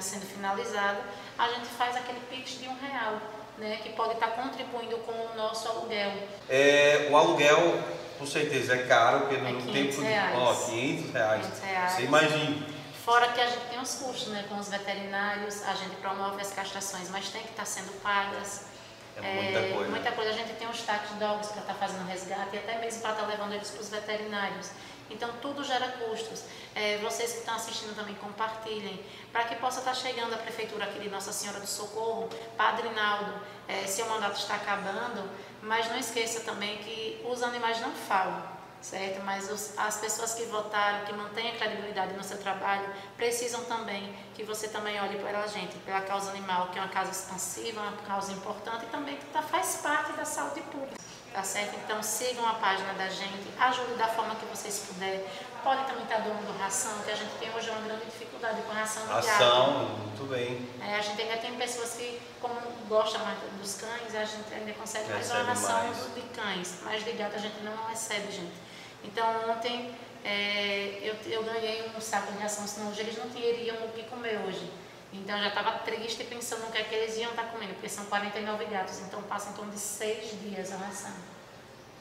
sendo 0.00 0.26
finalizado, 0.26 1.00
a 1.36 1.48
gente 1.48 1.66
faz 1.66 1.96
aquele 1.96 2.20
Pix 2.30 2.60
de 2.60 2.68
um 2.68 2.76
real 2.78 3.20
né, 3.58 3.80
que 3.82 3.88
pode 3.94 4.12
estar 4.12 4.28
contribuindo 4.28 4.96
com 4.98 5.10
o 5.10 5.36
nosso 5.36 5.66
aluguel. 5.66 6.12
É, 6.48 7.08
o 7.10 7.16
aluguel, 7.16 7.82
com 8.16 8.24
certeza, 8.24 8.74
é 8.76 8.86
caro, 8.86 9.22
porque 9.22 9.34
é 9.34 9.38
no 9.40 9.72
tempo 9.72 10.00
reais. 10.00 10.36
de 10.36 10.40
ó, 10.40 10.54
500 10.54 11.12
reais. 11.12 11.46
500 11.46 11.62
reais. 11.64 11.92
Você 11.94 12.02
imagina. 12.02 12.66
Fora 13.04 13.26
que 13.32 13.40
a 13.40 13.46
gente 13.46 13.66
tem 13.70 13.80
os 13.80 13.96
custos 13.96 14.28
né, 14.28 14.44
com 14.48 14.56
os 14.56 14.68
veterinários, 14.68 15.64
a 15.64 15.74
gente 15.74 15.96
promove 15.96 16.40
as 16.40 16.52
castrações, 16.52 17.10
mas 17.10 17.28
tem 17.30 17.42
que 17.42 17.48
estar 17.48 17.64
sendo 17.64 17.90
pagas. 18.00 18.70
É 19.16 19.42
muita 19.42 19.58
é, 19.58 19.72
coisa. 19.72 19.90
Muita 19.90 20.12
coisa. 20.12 20.30
A 20.30 20.34
gente 20.34 20.52
tem 20.54 20.68
os 20.68 20.82
tax 20.82 21.10
dogs 21.18 21.48
para 21.52 21.62
estar 21.62 21.74
fazendo 21.74 22.06
resgate 22.06 22.56
e 22.56 22.58
até 22.58 22.78
mesmo 22.78 23.00
para 23.02 23.10
estar 23.10 23.26
levando 23.26 23.52
eles 23.52 23.70
para 23.70 23.80
os 23.80 23.88
veterinários. 23.88 24.70
Então, 25.10 25.28
tudo 25.42 25.64
gera 25.64 25.88
custos. 25.88 26.44
É, 26.74 26.98
vocês 26.98 27.32
que 27.32 27.38
estão 27.38 27.54
assistindo 27.54 27.94
também, 27.96 28.14
compartilhem, 28.14 29.04
para 29.32 29.44
que 29.44 29.56
possa 29.56 29.80
estar 29.80 29.94
chegando 29.94 30.34
a 30.34 30.38
Prefeitura 30.38 30.84
aqui 30.84 31.00
de 31.00 31.08
Nossa 31.08 31.32
Senhora 31.32 31.58
do 31.58 31.66
Socorro, 31.66 32.28
Padre 32.56 32.88
Naldo, 32.90 33.34
é, 33.66 33.86
seu 33.86 34.08
mandato 34.08 34.38
está 34.38 34.54
acabando, 34.54 35.28
mas 35.62 35.88
não 35.88 35.98
esqueça 35.98 36.40
também 36.40 36.78
que 36.78 37.20
os 37.24 37.42
animais 37.42 37.80
não 37.80 37.90
falam, 37.90 38.59
certo? 38.80 39.22
Mas 39.24 39.50
os, 39.50 39.78
as 39.78 39.98
pessoas 39.98 40.34
que 40.34 40.44
votaram, 40.44 41.04
que 41.04 41.12
mantêm 41.12 41.50
a 41.50 41.56
credibilidade 41.56 42.14
no 42.14 42.22
seu 42.22 42.38
trabalho, 42.38 42.88
precisam 43.16 43.64
também 43.64 44.14
que 44.34 44.42
você 44.42 44.68
também 44.68 45.00
olhe 45.00 45.18
pela 45.18 45.46
gente, 45.46 45.76
pela 45.78 46.00
causa 46.00 46.30
animal, 46.30 46.68
que 46.68 46.78
é 46.78 46.82
uma 46.82 46.88
causa 46.88 47.10
expansiva, 47.10 47.80
uma 47.80 47.92
causa 48.06 48.32
importante 48.32 48.84
e 48.84 48.88
também 48.88 49.16
que 49.16 49.26
tá, 49.26 49.42
faz 49.42 49.80
parte 49.82 50.12
da 50.12 50.24
saúde 50.24 50.60
pública. 50.62 50.96
Tá 51.32 51.44
certo? 51.44 51.76
Então 51.84 52.02
sigam 52.02 52.44
a 52.44 52.54
página 52.54 52.92
da 52.94 53.08
gente, 53.08 53.46
ajude 53.56 53.94
da 53.94 54.08
forma 54.08 54.34
que 54.34 54.44
vocês 54.46 54.84
puderem. 54.88 55.24
Pode 55.62 55.84
também 55.86 56.02
estar 56.02 56.18
doando 56.22 56.58
ração, 56.58 56.98
que 57.04 57.10
a 57.10 57.14
gente 57.14 57.30
tem 57.38 57.54
hoje 57.54 57.70
uma 57.70 57.82
grande 57.82 58.06
dificuldade 58.06 58.62
com 58.62 58.72
ração 58.72 59.06
de 59.06 59.12
Ração, 59.12 59.88
muito 59.98 60.28
bem. 60.28 60.68
É, 60.80 60.96
a 60.96 61.00
gente 61.00 61.22
ainda 61.22 61.36
tem 61.36 61.54
pessoas 61.54 61.92
que, 61.92 62.20
como 62.40 62.58
gostam 62.88 63.22
mais 63.24 63.38
dos 63.60 63.74
cães, 63.74 64.14
a 64.14 64.24
gente 64.24 64.52
ainda 64.52 64.72
consegue 64.72 65.08
mais 65.10 65.30
uma 65.30 65.42
ração 65.42 65.92
de 66.14 66.22
cães, 66.34 66.78
mas 66.82 67.04
de 67.04 67.12
gato 67.12 67.36
a 67.36 67.38
gente 67.38 67.62
não 67.62 67.86
recebe, 67.86 68.32
gente. 68.32 68.69
Então 69.04 69.50
ontem 69.50 69.94
é, 70.24 70.98
eu, 71.02 71.32
eu 71.32 71.42
ganhei 71.44 71.90
um 71.96 72.00
saco 72.00 72.32
de 72.32 72.38
ração, 72.38 72.66
senão 72.66 72.90
hoje 72.90 73.00
eles 73.00 73.16
não 73.16 73.28
teriam 73.30 73.76
o 73.86 73.92
que 73.92 74.02
comer 74.04 74.40
hoje. 74.46 74.70
Então 75.12 75.36
eu 75.36 75.42
já 75.42 75.48
estava 75.48 75.78
triste 75.78 76.24
pensando 76.24 76.66
no 76.66 76.72
que 76.72 76.78
é 76.78 76.84
que 76.84 76.94
eles 76.94 77.16
iam 77.16 77.30
estar 77.30 77.44
tá 77.44 77.48
comendo, 77.48 77.74
porque 77.74 77.88
são 77.88 78.04
49 78.04 78.64
gatos, 78.66 79.00
então 79.00 79.22
passa 79.24 79.50
em 79.50 79.52
torno 79.54 79.72
de 79.72 79.78
seis 79.78 80.38
dias 80.40 80.72
a 80.72 80.76
ração. 80.76 81.12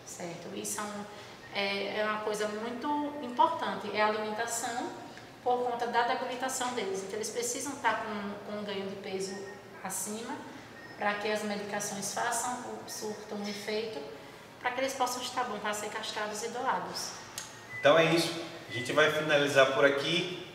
Certo? 0.06 0.66
São, 0.66 0.88
é, 1.54 2.00
é 2.00 2.06
uma 2.06 2.22
coisa 2.22 2.48
muito 2.48 3.14
importante, 3.24 3.90
é 3.96 4.02
a 4.02 4.08
alimentação 4.08 4.92
por 5.44 5.64
conta 5.64 5.88
da 5.88 6.04
debilitação 6.04 6.74
deles. 6.74 7.04
Então 7.04 7.16
eles 7.16 7.30
precisam 7.30 7.74
estar 7.74 7.94
tá 7.94 8.04
com, 8.04 8.52
com 8.52 8.60
um 8.60 8.64
ganho 8.64 8.88
de 8.88 8.96
peso 8.98 9.36
acima 9.84 10.36
para 10.98 11.16
que 11.16 11.32
as 11.32 11.44
medicações 11.44 12.14
façam, 12.14 12.62
surtam 12.86 13.38
um 13.38 13.48
efeito, 13.48 14.00
para 14.60 14.72
que 14.72 14.82
eles 14.82 14.94
possam 14.94 15.22
estar 15.22 15.44
bom 15.46 15.58
para 15.60 15.74
ser 15.74 15.90
castrados 15.90 16.44
e 16.44 16.50
doados. 16.50 17.12
Então 17.80 17.98
é 17.98 18.06
isso. 18.06 18.34
A 18.70 18.74
gente 18.74 18.92
vai 18.92 19.12
finalizar 19.12 19.74
por 19.74 19.86
aqui 19.86 20.46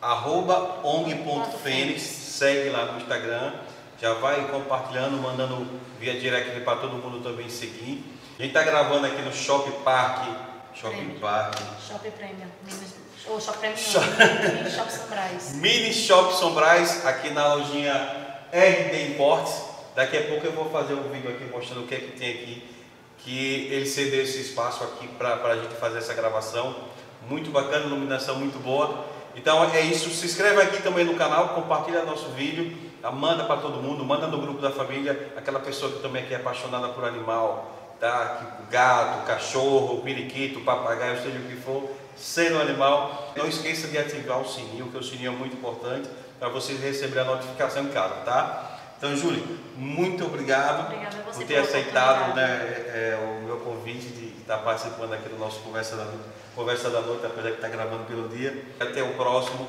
arroba 0.00 0.80
ong.fênix, 0.84 2.02
segue 2.02 2.70
lá 2.70 2.92
no 2.92 3.00
Instagram, 3.00 3.52
já 4.00 4.14
vai 4.14 4.48
compartilhando, 4.48 5.20
mandando 5.20 5.66
via 5.98 6.18
direct 6.18 6.60
para 6.60 6.76
todo 6.76 6.94
mundo 6.94 7.22
também 7.22 7.48
seguir. 7.48 8.04
A 8.38 8.42
gente 8.42 8.56
está 8.56 8.62
gravando 8.62 9.06
aqui 9.06 9.20
no 9.22 9.32
Shop 9.32 9.70
Park, 9.82 10.28
Shopping 10.74 11.18
Park. 11.20 11.56
Shop 11.86 12.08
Premium, 12.10 12.48
ou 13.26 13.40
Shop 13.40 13.58
Premium, 13.58 13.76
Shop... 13.76 14.06
Mini 14.06 14.70
Shop 14.70 14.92
Sombrais. 14.92 15.54
Mini 15.58 15.92
Shop 15.92 16.34
Sombrais, 16.34 17.06
aqui 17.06 17.30
na 17.30 17.54
lojinha 17.54 17.92
RD 18.52 19.08
Imports. 19.08 19.64
Daqui 19.96 20.16
a 20.16 20.22
pouco 20.28 20.46
eu 20.46 20.52
vou 20.52 20.70
fazer 20.70 20.94
um 20.94 21.10
vídeo 21.10 21.30
aqui 21.30 21.44
mostrando 21.44 21.84
o 21.84 21.86
que 21.88 21.94
é 21.96 21.98
que 21.98 22.12
tem 22.12 22.30
aqui, 22.30 22.77
que 23.18 23.68
ele 23.70 23.86
cedeu 23.86 24.22
esse 24.22 24.40
espaço 24.40 24.84
aqui 24.84 25.08
para 25.08 25.34
a 25.34 25.56
gente 25.56 25.74
fazer 25.74 25.98
essa 25.98 26.14
gravação. 26.14 26.74
Muito 27.28 27.50
bacana, 27.50 27.86
iluminação 27.86 28.36
muito 28.36 28.58
boa. 28.62 29.04
Então 29.34 29.62
é 29.72 29.80
isso, 29.82 30.10
se 30.10 30.26
inscreve 30.26 30.60
aqui 30.60 30.82
também 30.82 31.04
no 31.04 31.14
canal, 31.14 31.50
compartilha 31.50 32.04
nosso 32.04 32.30
vídeo, 32.30 32.76
manda 33.12 33.44
para 33.44 33.56
todo 33.58 33.80
mundo, 33.80 34.04
manda 34.04 34.26
no 34.26 34.38
grupo 34.40 34.60
da 34.60 34.70
família, 34.70 35.32
aquela 35.36 35.60
pessoa 35.60 35.92
que 35.92 36.00
também 36.00 36.26
é 36.28 36.36
apaixonada 36.36 36.88
por 36.88 37.04
animal, 37.04 37.94
tá? 38.00 38.64
gato, 38.70 39.26
cachorro, 39.26 40.00
periquito, 40.02 40.60
papagaio, 40.60 41.22
seja 41.22 41.38
o 41.38 41.42
que 41.42 41.56
for, 41.56 41.88
sendo 42.16 42.60
animal. 42.60 43.32
Não 43.36 43.46
esqueça 43.46 43.86
de 43.86 43.98
ativar 43.98 44.40
o 44.40 44.48
sininho, 44.48 44.88
que 44.88 44.98
o 44.98 45.02
sininho 45.02 45.32
é 45.32 45.36
muito 45.36 45.56
importante 45.56 46.08
para 46.38 46.48
vocês 46.48 46.80
receberem 46.80 47.22
a 47.22 47.36
notificação 47.36 47.84
em 47.84 47.88
casa, 47.88 48.14
tá? 48.24 48.77
Então, 48.98 49.14
Júlia, 49.16 49.44
muito 49.76 50.24
obrigado 50.24 50.92
por 51.32 51.44
ter 51.44 51.58
aceitado 51.58 52.34
né, 52.34 52.42
é, 52.42 53.14
é, 53.14 53.24
o 53.24 53.44
meu 53.44 53.58
convite 53.58 54.08
de 54.08 54.40
estar 54.40 54.58
participando 54.58 55.12
aqui 55.12 55.28
do 55.28 55.38
nosso 55.38 55.60
Conversa 55.60 55.94
da 55.94 56.04
Noite, 56.04 56.24
Conversa 56.56 56.90
da 56.90 57.00
Noite 57.00 57.24
apesar 57.24 57.50
de 57.50 57.54
estar 57.54 57.68
gravando 57.68 58.04
pelo 58.06 58.28
dia. 58.28 58.60
Até 58.80 59.00
o 59.04 59.14
próximo 59.14 59.68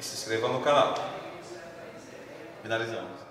e 0.00 0.02
se 0.04 0.16
inscreva 0.16 0.48
no 0.48 0.60
canal. 0.60 0.94
Finalizamos. 2.62 3.21